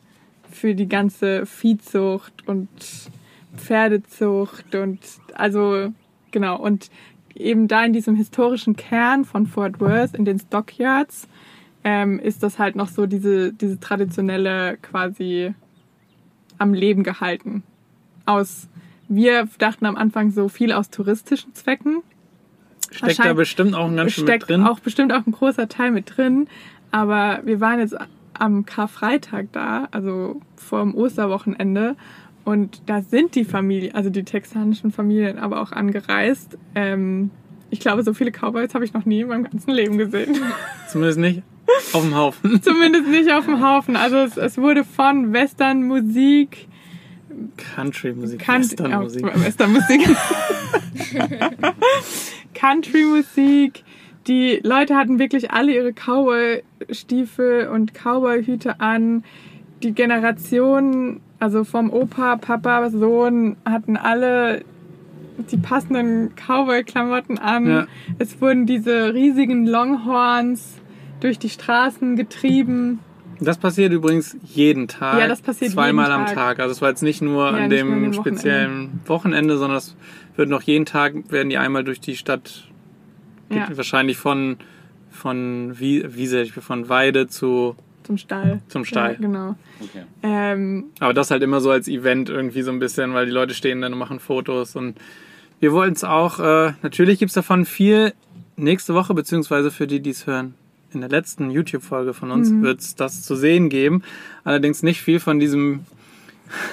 [0.51, 2.69] für die ganze Viehzucht und
[3.55, 4.99] Pferdezucht und
[5.33, 5.91] also
[6.31, 6.89] genau und
[7.35, 11.27] eben da in diesem historischen Kern von Fort Worth in den Stockyards
[11.83, 15.53] ähm, ist das halt noch so diese diese traditionelle quasi
[16.57, 17.63] am Leben gehalten
[18.25, 18.67] aus
[19.07, 22.03] wir dachten am Anfang so viel aus touristischen Zwecken
[22.91, 24.63] Steckt da bestimmt auch ein ganz schön mit drin.
[24.63, 26.47] auch bestimmt auch ein großer Teil mit drin.
[26.91, 27.95] Aber wir waren jetzt
[28.33, 31.95] am Karfreitag da, also vor dem Osterwochenende.
[32.45, 36.57] Und da sind die Familien, also die texanischen Familien, aber auch angereist.
[36.73, 37.31] Ähm,
[37.69, 40.37] ich glaube, so viele Cowboys habe ich noch nie in meinem ganzen Leben gesehen.
[40.89, 41.43] Zumindest nicht
[41.93, 42.61] auf dem Haufen.
[42.63, 43.95] Zumindest nicht auf dem Haufen.
[43.95, 46.67] Also es, es wurde von Western-Musik,
[47.75, 49.21] Country-Musik, Kan- Western-Musik.
[49.21, 50.09] Ja, Westernmusik.
[52.53, 53.83] Country-Musik.
[54.29, 59.23] Die Leute hatten wirklich alle ihre Cowboy-Stiefel und Cowboy-Hüte an.
[59.81, 64.63] Die Generation, also vom Opa, Papa, Sohn, hatten alle
[65.51, 67.67] die passenden Cowboy-Klamotten an.
[67.67, 67.87] Ja.
[68.19, 70.75] Es wurden diese riesigen Longhorns
[71.21, 72.99] durch die Straßen getrieben.
[73.39, 75.19] Das passiert übrigens jeden Tag.
[75.19, 76.35] Ja, das passiert Zweimal jeden am Tag.
[76.35, 76.59] Tag.
[76.59, 79.95] Also es war jetzt nicht nur Ja, an dem dem speziellen Wochenende, sondern es
[80.35, 82.68] wird noch jeden Tag, werden die einmal durch die Stadt,
[83.49, 84.57] Ja, wahrscheinlich von,
[85.11, 88.61] von Wie- Wiese, von Weide zu, zum Stall.
[88.67, 89.13] zum Stall.
[89.13, 89.55] Ja, genau.
[89.81, 90.03] Okay.
[90.23, 93.53] Ähm, Aber das halt immer so als Event irgendwie so ein bisschen, weil die Leute
[93.53, 94.97] stehen dann und machen Fotos und
[95.59, 98.13] wir wollten es auch, äh, natürlich gibt's davon viel
[98.55, 100.53] nächste Woche, beziehungsweise für die, die es hören.
[100.91, 102.63] In der letzten YouTube-Folge von uns Mhm.
[102.63, 104.01] wird's das zu sehen geben.
[104.43, 105.81] Allerdings nicht viel von diesem,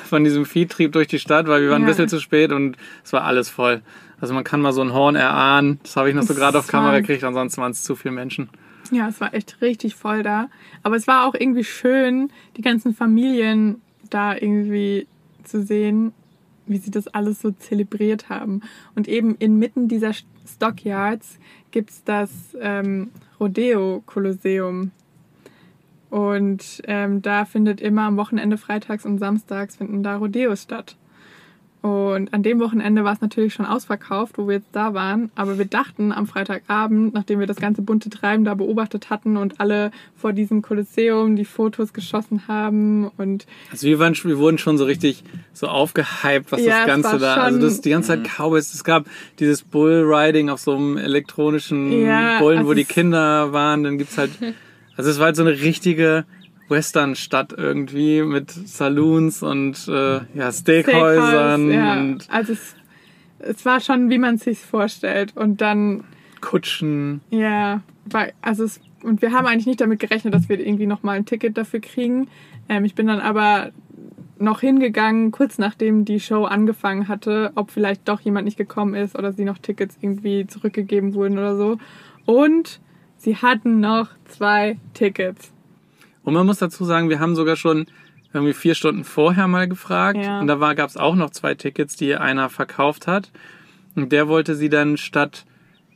[0.05, 1.89] von diesem Viehtrieb durch die Stadt, weil wir waren ein Ja.
[1.89, 3.83] bisschen zu spät und es war alles voll.
[4.21, 5.79] Also man kann mal so ein Horn erahnen.
[5.83, 8.15] Das habe ich noch so Es gerade auf Kamera gekriegt, ansonsten waren es zu viele
[8.15, 8.49] Menschen.
[8.91, 10.49] Ja, es war echt richtig voll da.
[10.83, 15.07] Aber es war auch irgendwie schön, die ganzen Familien da irgendwie
[15.45, 16.13] zu sehen,
[16.67, 18.63] wie sie das alles so zelebriert haben.
[18.95, 20.13] Und eben inmitten dieser
[20.47, 21.39] Stockyards
[21.71, 24.93] gibt's das ähm, Rodeo-Kolosseum.
[26.11, 30.97] Und ähm, da findet immer am Wochenende, freitags und samstags, finden da Rodeos statt.
[31.87, 35.31] Und an dem Wochenende war es natürlich schon ausverkauft, wo wir jetzt da waren.
[35.37, 39.61] Aber wir dachten am Freitagabend, nachdem wir das ganze bunte Treiben da beobachtet hatten und
[39.61, 44.59] alle vor diesem Kolosseum die Fotos geschossen haben und Also wir, waren, schon- wir wurden
[44.59, 45.23] schon so richtig
[45.53, 48.83] so aufgehypt, was Ja, das Ganze war da, also das die ganze Zeit Cowboys, es
[48.83, 49.07] gab
[49.39, 54.19] dieses Bullriding auf so einem elektronischen Ja, Bullen, also wo die Kinder waren, dann gibt's
[54.19, 54.31] halt,
[54.97, 56.25] also es war halt so eine richtige
[56.69, 61.95] Western-Stadt irgendwie mit Saloons und äh, ja, Steakhäusern ja.
[61.95, 62.75] und Also es,
[63.39, 65.37] es war schon, wie man es sich vorstellt.
[65.37, 66.05] Und dann
[66.41, 67.21] Kutschen.
[67.31, 71.17] Ja, weil, also es, und wir haben eigentlich nicht damit gerechnet, dass wir irgendwie nochmal
[71.17, 72.29] ein Ticket dafür kriegen.
[72.69, 73.71] Ähm, ich bin dann aber
[74.39, 79.17] noch hingegangen, kurz nachdem die Show angefangen hatte, ob vielleicht doch jemand nicht gekommen ist
[79.19, 81.79] oder sie noch Tickets irgendwie zurückgegeben wurden oder so.
[82.27, 82.81] Und
[83.17, 85.53] sie hatten noch zwei Tickets.
[86.27, 87.87] Und man muss dazu sagen, wir haben sogar schon
[88.33, 90.19] irgendwie vier Stunden vorher mal gefragt.
[90.23, 90.41] Ja.
[90.41, 93.31] Und da gab es auch noch zwei Tickets, die einer verkauft hat.
[93.95, 95.45] Und der wollte sie dann statt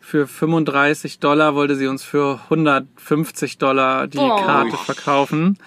[0.01, 4.41] für 35 Dollar, wollte sie uns für 150 Dollar die Boah.
[4.47, 5.59] Karte verkaufen.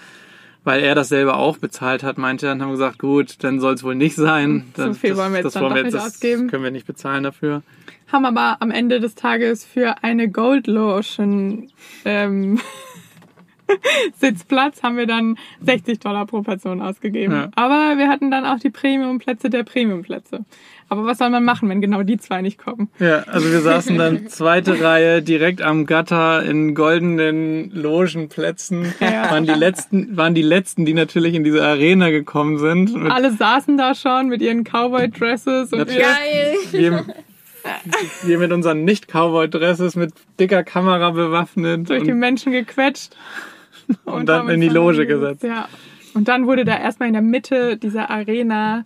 [0.64, 2.53] Weil er das selber auch bezahlt hat, meinte er.
[2.53, 4.64] Und haben wir gesagt, gut, dann soll es wohl nicht sein.
[4.78, 6.47] So Das- viel wollen wir jetzt dann doch nicht das ausgeben.
[6.49, 7.64] können wir nicht bezahlen dafür.
[8.11, 11.70] Haben aber am Ende des Tages für eine Gold Lotion
[12.05, 12.61] ähm,
[14.19, 17.34] Sitzplatz haben wir dann 60 Dollar pro Person ausgegeben.
[17.34, 17.49] Ja.
[17.55, 20.45] Aber wir hatten dann auch die Premium-Plätze der Premium-Plätze.
[20.89, 22.89] Aber was soll man machen, wenn genau die zwei nicht kommen?
[22.99, 28.93] Ja, also wir saßen dann zweite Reihe direkt am Gatter in goldenen Logenplätzen.
[28.99, 29.32] Ja.
[29.32, 32.95] Waren die letzten, waren die letzten, die natürlich in diese Arena gekommen sind.
[33.09, 36.03] Alle saßen da schon mit ihren Cowboy-Dresses und Natürlich.
[36.03, 36.55] Geil.
[36.71, 37.05] wir,
[38.24, 41.89] wir mit unseren Nicht-Cowboy-Dresses mit dicker Kamera bewaffnet.
[41.89, 43.15] durch die Menschen gequetscht.
[44.05, 45.43] und dann haben in die dann Loge gesetzt.
[45.43, 45.67] Ja.
[46.13, 48.86] Und dann wurde da erstmal in der Mitte dieser Arena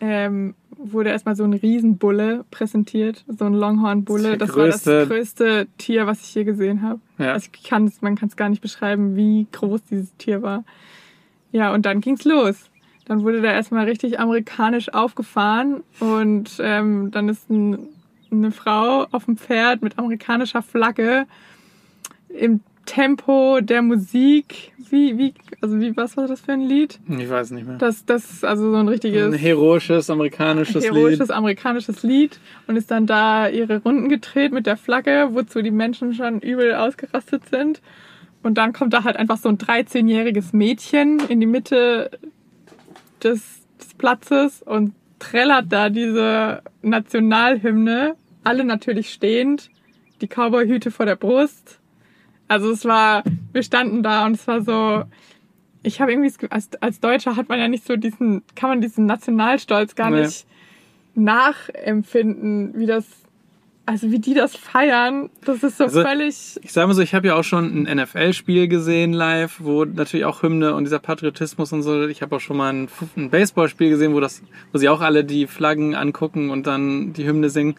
[0.00, 4.36] ähm, wurde erstmal so ein Riesenbulle präsentiert, so ein Longhorn-Bulle.
[4.36, 7.00] Das Das, war das größte- größte Tier, was ich je gesehen habe.
[7.18, 7.32] Ja.
[7.32, 10.64] Also ich kann's, man kann es gar nicht beschreiben, wie groß dieses Tier war.
[11.52, 12.70] Ja, und dann ging's los.
[13.06, 17.78] Dann wurde da erstmal richtig amerikanisch aufgefahren und ähm, dann ist ein,
[18.30, 21.26] eine Frau auf dem Pferd mit amerikanischer Flagge
[22.28, 24.72] im Tempo der Musik.
[24.88, 27.00] Wie, wie, also wie, was war das für ein Lied?
[27.08, 27.76] Ich weiß nicht mehr.
[27.76, 31.36] Das, das ist also so ein richtiges Ein heroisches amerikanisches heroisches Lied.
[31.36, 36.14] amerikanisches Lied und ist dann da ihre Runden gedreht mit der Flagge, wozu die Menschen
[36.14, 37.82] schon übel ausgerastet sind.
[38.42, 42.10] Und dann kommt da halt einfach so ein 13-jähriges Mädchen in die Mitte
[43.22, 43.42] des,
[43.80, 48.14] des Platzes und trällert da diese Nationalhymne.
[48.44, 49.70] Alle natürlich stehend,
[50.20, 51.80] die Cowboyhüte vor der Brust.
[52.48, 55.04] Also es war, wir standen da und es war so,
[55.82, 59.06] ich habe irgendwie, als, als Deutscher hat man ja nicht so diesen, kann man diesen
[59.06, 60.22] Nationalstolz gar Nee.
[60.22, 60.46] nicht
[61.14, 63.04] nachempfinden, wie das,
[63.84, 65.30] also wie die das feiern.
[65.44, 67.96] Das ist so Also, völlig, Ich sage mal so, ich habe ja auch schon ein
[67.98, 72.06] NFL-Spiel gesehen live, wo natürlich auch Hymne und dieser Patriotismus und so.
[72.06, 74.42] Ich habe auch schon mal ein, ein Baseballspiel gesehen, wo das,
[74.72, 77.76] wo sie auch alle die Flaggen angucken und dann die Hymne singen.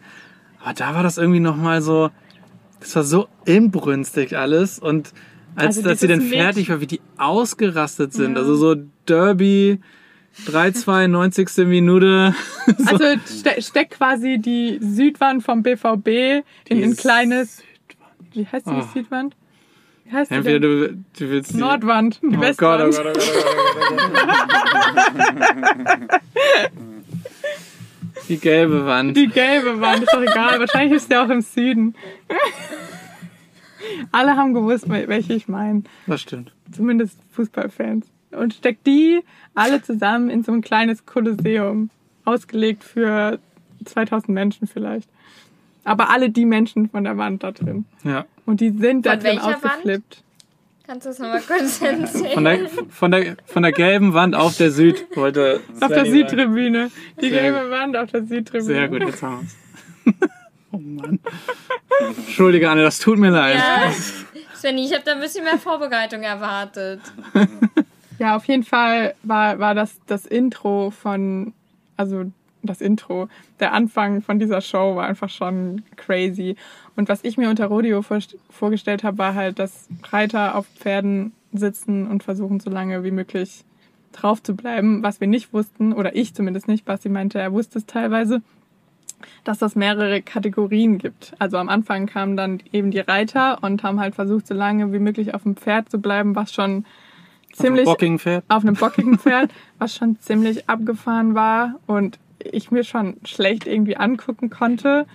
[0.62, 2.10] Aber da war das irgendwie noch mal so,
[2.80, 5.12] das war so inbrünstig alles und
[5.56, 8.34] als, Also als sie dann fertig war, wie die ausgerastet sind.
[8.34, 8.38] Ja.
[8.42, 8.76] Also so
[9.06, 9.80] Derby,
[10.46, 11.66] 3-2, 90.
[11.66, 12.34] Minute.
[12.86, 17.62] also ste steck quasi die Südwand vom BVB in ein Die kleines,
[18.32, 18.82] wie heißt die Oh.
[18.94, 19.34] Südwand?
[20.04, 21.04] Wie heißt die Entweder denn?
[21.14, 22.94] du, du willst die, Nordwand, die Oh Westwand.
[22.94, 24.28] Gott, oh Gott, oh Gott, oh Gott,
[25.50, 26.10] oh Gott.
[28.28, 29.16] Die gelbe Wand.
[29.16, 30.60] Die gelbe Wand, ist doch egal.
[30.60, 31.94] Wahrscheinlich ist der auch im Süden.
[34.12, 35.82] Alle haben gewusst, welche ich meine.
[36.06, 36.52] Das stimmt.
[36.72, 38.06] Zumindest Fußballfans.
[38.30, 39.20] Und steckt die
[39.54, 41.90] alle zusammen in so ein kleines Kolosseum.
[42.24, 43.38] Ausgelegt für
[43.84, 45.08] 2000 Menschen vielleicht.
[45.84, 47.86] Aber alle die Menschen von der Wand da drin.
[48.04, 48.26] Ja.
[48.44, 50.22] Und die sind da Von drin welcher Wand?
[50.88, 52.32] Kannst du das nochmal kurz erzählen?
[52.32, 56.06] Von der, von, der, von der gelben Wand auf der Süd wollte Auf der.
[56.06, 56.90] Südtribüne.
[57.20, 58.64] Die Sehr gelbe Wand auf der Südtribüne.
[58.64, 59.46] Sehr gut, jetzt haben
[60.04, 60.14] wir's.
[60.70, 61.18] Oh Mann.
[62.18, 63.56] Entschuldige, Anne, das tut mir leid.
[63.56, 63.90] Ja.
[64.54, 67.00] Svenny, ich habe da ein bisschen mehr Vorbereitung erwartet.
[68.18, 71.54] Ja, auf jeden Fall war, war das das Intro von,
[71.96, 72.24] also
[72.64, 73.28] das Intro,
[73.60, 76.56] der Anfang von dieser Show war einfach schon crazy.
[76.98, 78.18] Und was ich mir unter Rodeo vor,
[78.50, 83.64] vorgestellt habe, war halt, dass Reiter auf Pferden sitzen und versuchen, so lange wie möglich
[84.10, 85.00] drauf zu bleiben.
[85.00, 88.42] Was wir nicht wussten, oder ich zumindest nicht, Basti meinte, er wusste es teilweise,
[89.44, 91.34] dass das mehrere Kategorien gibt.
[91.38, 94.98] Also am Anfang kamen dann eben die Reiter und haben halt versucht, so lange wie
[94.98, 96.84] möglich auf dem Pferd zu bleiben, was schon
[97.52, 98.44] ziemlich Bocking fährt.
[98.48, 103.96] auf einem bockigen Pferd, was schon ziemlich abgefahren war und ich mir schon schlecht irgendwie
[103.96, 105.06] angucken konnte.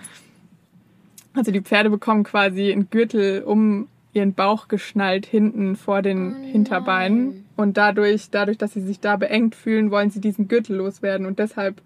[1.36, 7.46] Also die Pferde bekommen quasi einen Gürtel um ihren Bauch geschnallt hinten vor den Hinterbeinen
[7.56, 11.40] und dadurch, dadurch, dass sie sich da beengt fühlen, wollen sie diesen Gürtel loswerden und
[11.40, 11.82] deshalb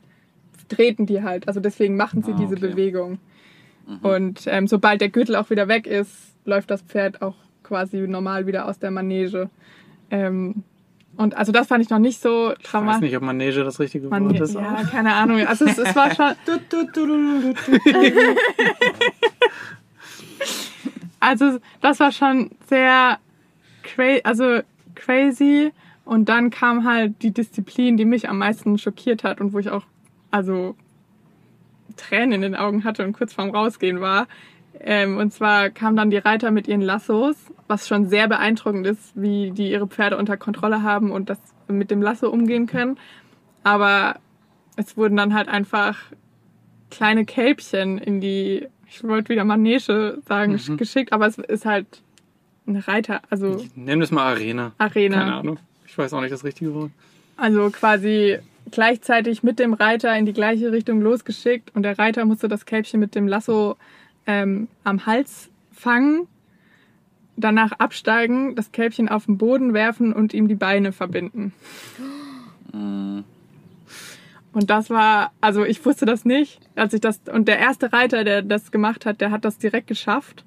[0.68, 1.48] treten die halt.
[1.48, 2.68] Also deswegen machen sie Ah, diese okay.
[2.68, 3.20] Bewegung.
[4.02, 6.12] Und ähm, sobald der Gürtel auch wieder weg ist,
[6.44, 9.50] läuft das Pferd auch quasi normal wieder aus der Manege.
[10.12, 10.64] Ähm,
[11.18, 13.02] und also das fand ich noch nicht so Ich weiß dramatisch.
[13.02, 14.54] nicht, ob Manege das richtige Man, Wort ist.
[14.56, 15.46] ja, keine Ahnung.
[15.46, 16.34] Also es, es war schon.
[21.20, 23.18] Also das war schon sehr
[23.84, 24.60] cra also
[24.96, 25.72] crazy.
[26.06, 29.70] Und dann kam halt die Disziplin, die mich am meisten schockiert hat und wo ich
[29.70, 29.84] auch
[30.32, 30.76] also
[31.98, 34.28] Tränen in den Augen hatte und kurz vorm Rausgehen war.
[34.82, 37.36] Ähm, und zwar kamen dann die Reiter mit ihren Lassos,
[37.68, 41.92] was schon sehr beeindruckend ist, wie die ihre Pferde unter Kontrolle haben und das mit
[41.92, 42.98] dem Lasso umgehen können.
[43.64, 44.18] Aber
[44.76, 45.98] es wurden dann halt einfach
[46.90, 50.78] kleine Kälbchen in die, ich wollte wieder Manege sagen, Mhm.
[50.78, 51.86] geschickt, aber es ist halt
[52.66, 54.72] eine Reiter, also Nehmen das mal Arena.
[54.78, 55.18] Arena.
[55.20, 55.60] Keine Ahnung.
[55.86, 56.92] Ich weiß auch nicht das richtige Wort.
[57.38, 58.40] Also quasi
[58.72, 63.00] gleichzeitig mit dem Reiter in die gleiche Richtung losgeschickt und der Reiter musste das Kälbchen
[63.00, 63.78] mit dem Lasso
[64.28, 66.28] ähm, am Hals fangen,
[67.38, 71.54] danach absteigen, das Kälbchen auf den Boden werfen und ihm die Beine verbinden.
[74.54, 78.24] Und das war, also ich wusste das nicht, als ich das und der erste Reiter,
[78.24, 80.46] der das gemacht hat, der hat das direkt geschafft.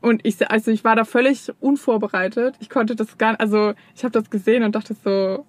[0.00, 2.56] Und ich, also ich war da völlig unvorbereitet.
[2.60, 5.46] Ich konnte das gar, also ich habe das gesehen und dachte so,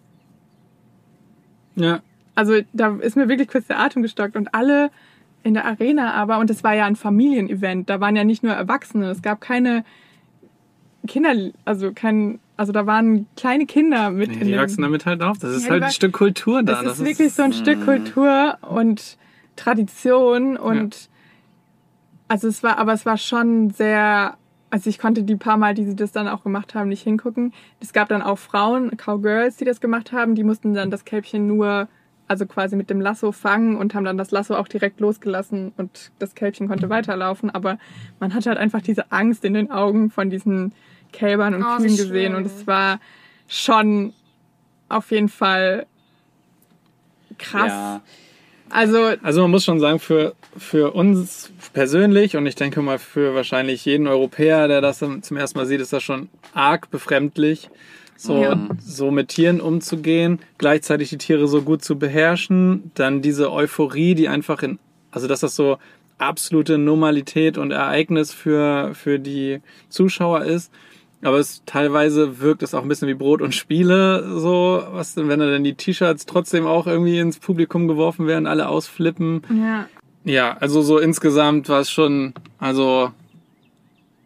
[1.75, 2.01] Ja.
[2.35, 4.91] also da ist mir wirklich kurz der Atem gestockt und alle
[5.45, 8.53] in der Arena aber, und es war ja ein Familienevent, da waren ja nicht nur
[8.53, 9.85] Erwachsene, es gab keine
[11.07, 15.21] Kinder, also kein, also da waren kleine Kinder mit Nee, in die wachsen damit halt
[15.21, 15.37] auf.
[15.37, 16.81] Das ist Ja, halt ein Stück Kultur da.
[16.81, 19.17] Das, ist wirklich so ein Stück Kultur und
[19.55, 21.09] Tradition und
[22.27, 24.37] also es war, aber es war schon sehr,
[24.71, 27.53] also ich konnte die paar Mal, die sie das dann auch gemacht haben, nicht hingucken.
[27.79, 31.45] Es gab dann auch Frauen, Cowgirls, die das gemacht haben, die mussten dann das Kälbchen
[31.45, 31.87] nur,
[32.27, 36.11] also quasi mit dem Lasso fangen und haben dann das Lasso auch direkt losgelassen und
[36.19, 37.49] das Kälbchen konnte weiterlaufen.
[37.49, 37.77] Aber
[38.19, 40.73] man hat halt einfach diese Angst in den Augen von diesen
[41.11, 42.99] Kälbern und Oh, Kühen gesehen und es war
[43.47, 44.13] schon
[44.89, 45.85] auf jeden Fall
[47.37, 47.67] krass.
[47.67, 48.01] Ja.
[48.69, 53.35] Also Also man muss schon sagen, für, für uns persönlich und ich denke mal für
[53.35, 57.69] wahrscheinlich jeden Europäer, der das zum ersten Mal sieht, ist das schon arg befremdlich,
[58.17, 58.57] so, Ja.
[58.79, 64.27] so mit Tieren umzugehen, gleichzeitig die Tiere so gut zu beherrschen, dann diese Euphorie, die
[64.29, 64.79] einfach in,
[65.11, 65.77] also dass das so
[66.17, 69.59] absolute Normalität und Ereignis für, für die
[69.89, 70.71] Zuschauer ist.
[71.21, 75.27] Aber es teilweise wirkt es auch ein bisschen wie Brot und Spiele, so, was denn,
[75.27, 79.41] wenn da dann die T-Shirts trotzdem auch irgendwie ins Publikum geworfen werden, alle ausflippen.
[79.49, 79.87] ja,
[80.23, 83.11] Ja, also so insgesamt war es schon, also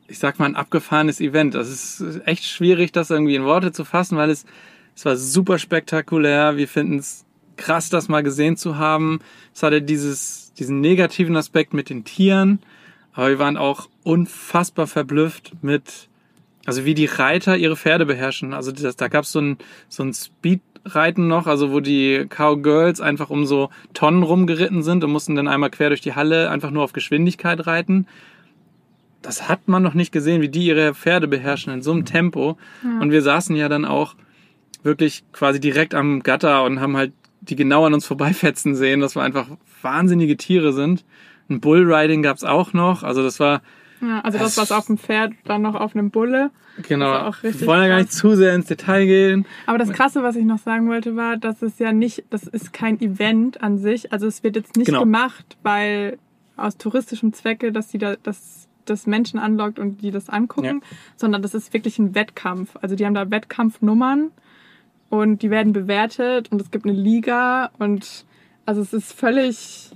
[0.10, 1.56] ich sag mal, ein abgefahrenes Event.
[1.56, 4.46] Das ist echt schwierig, das irgendwie in Worte zu fassen, weil es,
[4.96, 6.58] es war super spektakulär.
[6.58, 7.26] Wir finden es
[7.60, 9.20] krass, das mal gesehen zu haben.
[9.54, 12.60] Es hatte dieses, diesen negativen Aspekt mit den Tieren,
[13.14, 16.10] aber wir waren auch unfassbar verblüfft mit,
[16.66, 18.54] also wie die Reiter ihre Pferde beherrschen.
[18.54, 19.58] Also das, da gab es so ein,
[19.90, 25.12] so ein Speedreiten noch, also wo die Cowgirls einfach um so Tonnen rumgeritten sind und
[25.12, 28.08] mussten dann einmal quer durch die Halle einfach nur auf Geschwindigkeit reiten.
[29.22, 32.58] Das hat man noch nicht gesehen, wie die ihre Pferde beherrschen in so einem Tempo.
[33.02, 34.16] Und wir saßen ja dann auch
[34.84, 37.12] wirklich quasi direkt am Gatter und haben halt
[37.42, 39.48] die genau an uns vorbeifetzen sehen, dass wir einfach
[39.82, 41.04] wahnsinnige Tiere sind.
[41.50, 43.04] Ein Bullriding gab's auch noch.
[43.04, 43.62] Also das war,
[44.02, 46.52] ja, also das, Das- was auf dem Pferd, dann noch auf einem Bulle.
[46.88, 49.46] genau, Das war auch richtig wir wollen ja gar nicht zu sehr ins Detail gehen.
[49.66, 52.72] Aber das Krasse, was ich noch sagen wollte, war, dass es ja nicht, das ist
[52.72, 54.14] kein Event an sich.
[54.14, 55.02] Also es wird jetzt nicht Genau.
[55.02, 56.18] gemacht, weil
[56.56, 60.82] aus touristischem Zwecke, dass die da, dass das Menschen anlockt und die das angucken,
[61.16, 62.76] sondern das ist wirklich ein Wettkampf.
[62.82, 64.32] Also die haben da Wettkampfnummern
[65.10, 68.26] und die werden bewertet und es gibt eine Liga und
[68.66, 69.92] also es ist völlig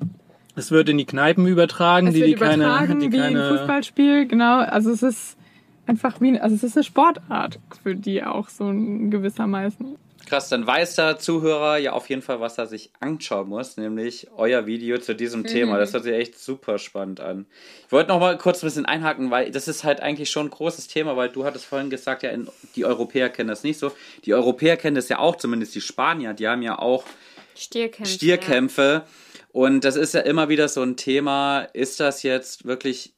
[0.55, 3.43] Es wird in die Kneipen übertragen, es die, wird die keine, übertragen die wie keine,
[3.43, 4.59] ein Fußballspiel, genau.
[4.59, 5.37] Also es ist
[5.85, 9.95] einfach wie, also es ist eine Sportart für die auch so ein gewissermaßen.
[10.26, 14.28] Krass, dann weiß der Zuhörer ja auf jeden Fall, was er sich anschauen muss, nämlich
[14.36, 15.78] euer Video zu diesem Thema.
[15.78, 17.45] Das hört sich echt super spannend an.
[17.86, 20.49] Ich wollte noch mal kurz ein bisschen einhaken, weil das ist halt eigentlich schon ein
[20.49, 22.32] großes Thema, weil du hattest vorhin gesagt, ja,
[22.76, 23.91] die Europäer kennen das nicht so.
[24.26, 27.03] Die Europäer kennen das ja auch, zumindest die Spanier, die haben ja auch
[27.55, 28.13] Stierkämpfe.
[28.13, 29.03] Stierkämpfe.
[29.51, 31.61] Und das ist ja immer wieder so ein Thema.
[31.74, 33.12] Ist das jetzt wirklich,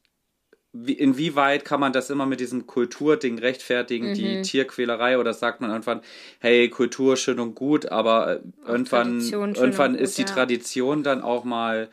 [0.84, 5.70] wie, inwieweit kann man das immer mit diesem Kulturding rechtfertigen, die Tierquälerei, oder sagt man
[5.70, 6.00] irgendwann,
[6.40, 10.28] hey, Kultur schön und gut, aber äh, irgendwann, Tradition schön irgendwann und ist gut, die
[10.28, 10.34] ja.
[10.34, 11.88] Tradition dann auch mal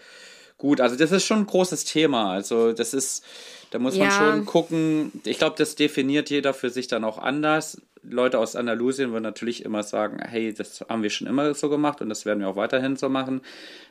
[0.57, 0.81] gut.
[0.81, 2.31] Also das ist schon ein großes Thema.
[2.31, 3.23] Also das ist,
[3.71, 4.13] da muss man Ja.
[4.13, 5.11] schon gucken.
[5.25, 7.81] Ich glaube, das definiert jeder für sich dann auch anders.
[8.03, 12.01] Leute aus Andalusien würden natürlich immer sagen, hey, das haben wir schon immer so gemacht
[12.01, 13.41] und das werden wir auch weiterhin so machen.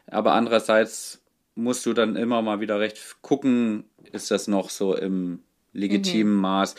[0.07, 1.22] Aber andererseits
[1.55, 5.43] musst du dann immer mal wieder recht gucken, ist das noch so im
[5.73, 6.75] legitimen Maß.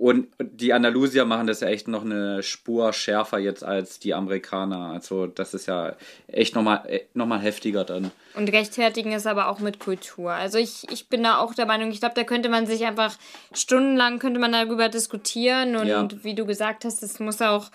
[0.00, 4.92] Und die Andalusier machen das ja echt noch eine Spur schärfer jetzt als die Amerikaner.
[4.94, 5.94] Also das ist ja
[6.26, 8.10] echt nochmal noch mal heftiger dann.
[8.34, 10.32] Und rechtfertigen ist aber auch mit Kultur.
[10.32, 13.14] Also ich, ich bin da auch der Meinung, ich glaube, da könnte man sich einfach
[13.52, 16.08] stundenlang könnte man darüber diskutieren und Ja.
[16.22, 17.70] wie du gesagt hast, das muss auch,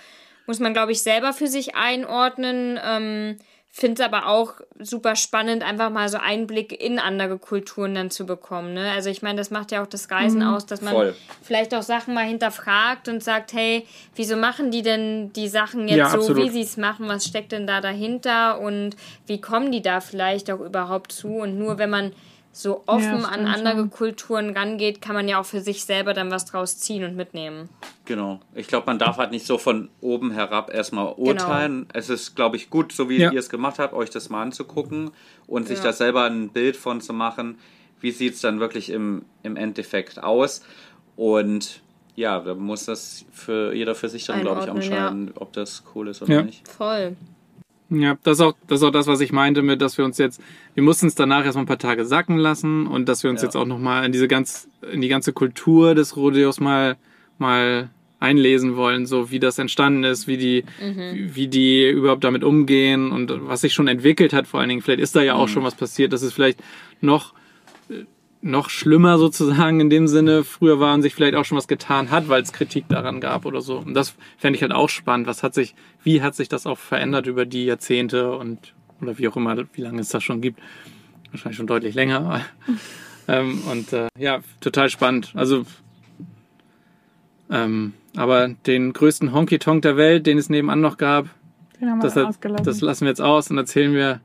[0.48, 2.80] muss man, glaube ich, selber für sich einordnen.
[2.84, 3.38] Ähm,
[3.78, 8.26] finde es aber auch super spannend, einfach mal so Einblick in andere Kulturen dann zu
[8.26, 8.74] bekommen.
[8.74, 8.90] Ne?
[8.92, 11.16] Also ich meine, das macht ja auch das Reisen aus, dass man Voll.
[11.42, 15.98] vielleicht auch Sachen mal hinterfragt und sagt, hey, wieso machen die denn die Sachen jetzt
[15.98, 16.46] Ja, so, absolut.
[16.46, 17.10] wie sie es machen?
[17.10, 18.62] Was steckt denn da dahinter?
[18.62, 18.96] Und
[19.28, 21.28] wie kommen die da vielleicht auch überhaupt zu?
[21.36, 22.14] Und nur wenn man
[22.58, 23.90] so offen Ja, an andere schon.
[23.90, 27.68] Kulturen rangeht, kann man ja auch für sich selber dann was draus ziehen und mitnehmen.
[28.06, 28.40] Genau.
[28.54, 31.88] Ich glaube, man darf halt nicht so von oben herab erstmal urteilen.
[31.94, 33.32] Es ist, glaube ich, gut, so wie Ja.
[33.32, 35.12] ihr es gemacht habt, euch das mal anzugucken
[35.48, 35.86] und sich Ja.
[35.86, 37.58] da selber ein Bild von zu machen.
[38.00, 40.62] Wie sieht es dann wirklich im, im Endeffekt aus?
[41.18, 41.82] Und
[42.16, 46.08] ja, da muss das für jeder für sich dann, glaube ich, entscheiden, ob das cool
[46.08, 46.42] ist oder Ja.
[46.44, 46.66] nicht.
[46.68, 47.18] Voll.
[48.02, 50.18] Ja, das ist, auch, das ist auch das, was ich meinte mit, dass wir uns
[50.18, 50.42] jetzt,
[50.74, 53.48] wir mussten es danach erstmal ein paar Tage sacken lassen und dass wir uns Ja.
[53.48, 56.98] jetzt auch nochmal in diese ganz, in die ganze Kultur des Rodeos mal,
[57.38, 57.90] mal
[58.20, 60.64] einlesen wollen, so wie das entstanden ist, wie die,
[61.14, 64.82] wie, wie die überhaupt damit umgehen und was sich schon entwickelt hat vor allen Dingen.
[64.82, 66.60] Vielleicht ist da ja auch schon was passiert, dass es vielleicht
[67.02, 67.34] noch,
[68.46, 72.12] noch schlimmer sozusagen in dem Sinne früher war und sich vielleicht auch schon was getan
[72.12, 73.80] hat, weil es Kritik daran gab oder so.
[73.80, 75.26] Und das fände ich halt auch spannend.
[75.26, 75.74] Was hat sich,
[76.04, 79.82] wie hat sich das auch verändert über die Jahrzehnte und oder wie auch immer, wie
[79.82, 80.60] lange es das schon gibt.
[81.32, 82.42] Wahrscheinlich schon deutlich länger.
[83.28, 85.32] ähm, und äh, ja, total spannend.
[85.34, 85.66] Also
[87.50, 91.30] ähm, aber den größten Honky Tonk der Welt, den es nebenan noch gab,
[92.02, 94.22] das, das lassen wir jetzt aus und erzählen wir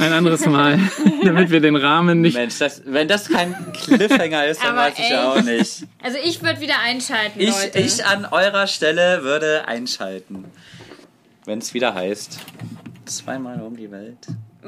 [0.00, 0.78] ein anderes Mal,
[1.24, 2.34] damit wir den Rahmen nicht.
[2.34, 5.84] Mensch, das, wenn das kein Cliffhanger ist, dann Aber weiß ich ja auch nicht.
[6.02, 7.78] Also ich würde wieder einschalten, Ich, Leute.
[7.78, 10.44] ich an eurer Stelle würde einschalten.
[11.44, 12.38] Wenn es wieder heißt,
[13.04, 14.18] zweimal um die Welt.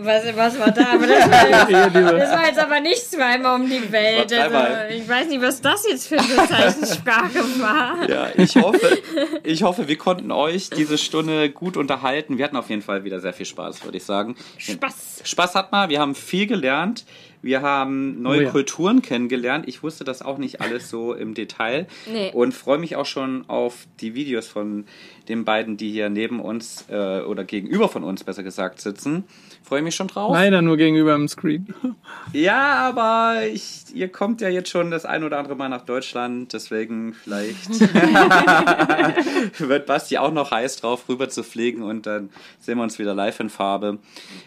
[0.00, 0.92] Was, was war da?
[0.92, 4.32] Aber das, war jetzt, das war jetzt aber nicht zweimal um die Welt.
[4.32, 8.08] Also, ich weiß nicht, was das jetzt für eine Zeichensprache war.
[8.08, 8.98] Ja, ich hoffe,
[9.42, 12.38] ich hoffe, wir konnten euch diese Stunde gut unterhalten.
[12.38, 14.36] Wir hatten auf jeden Fall wieder sehr viel Spaß, würde ich sagen.
[14.58, 15.22] Spaß.
[15.24, 17.04] Spaß hat man, wir haben viel gelernt.
[17.42, 18.50] Wir haben neue Oh ja.
[18.50, 19.66] Kulturen kennengelernt.
[19.68, 21.86] Ich wusste das auch nicht alles so im Detail.
[22.10, 22.30] Nee.
[22.32, 24.86] Und freue mich auch schon auf die Videos von
[25.28, 29.24] den beiden, die hier neben uns äh, oder gegenüber von uns, besser gesagt, sitzen.
[29.62, 30.32] Freue mich schon drauf.
[30.32, 31.74] Leider nur gegenüber dem Screen.
[32.32, 36.52] Ja, aber ich, ihr kommt ja jetzt schon das ein oder andere Mal nach Deutschland,
[36.52, 37.70] deswegen vielleicht
[39.58, 42.28] wird Basti auch noch heiß drauf, rüber zu fliegen und dann
[42.60, 43.98] sehen wir uns wieder live in Farbe.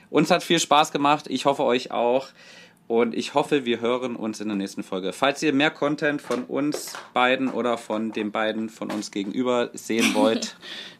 [0.09, 2.27] Uns hat viel Spaß gemacht, ich hoffe euch auch.
[2.91, 5.13] Und ich hoffe, wir hören uns in der nächsten Folge.
[5.13, 10.13] Falls ihr mehr Content von uns beiden oder von den beiden von uns gegenüber sehen
[10.13, 10.57] wollt,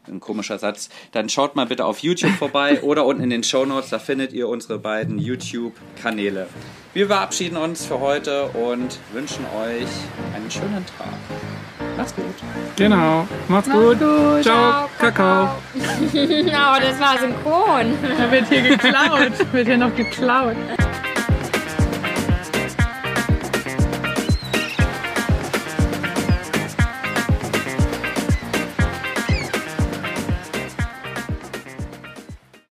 [0.07, 3.65] ein komischer Satz, dann schaut mal bitte auf YouTube vorbei oder unten in den Show
[3.65, 6.47] Notes, da findet ihr unsere beiden YouTube-Kanäle.
[6.93, 9.89] Wir verabschieden uns für heute und wünschen euch
[10.33, 11.09] einen schönen Tag.
[11.97, 12.23] Macht's gut.
[12.77, 13.27] Genau.
[13.49, 13.99] Macht's Macht's gut.
[13.99, 14.43] gut.
[14.43, 14.87] Ciao.
[14.97, 15.43] Kakao.
[15.43, 15.79] Oh,
[16.81, 17.97] das war synchron.
[18.17, 19.53] Da wird hier geklaut.
[19.53, 20.55] wird hier noch geklaut.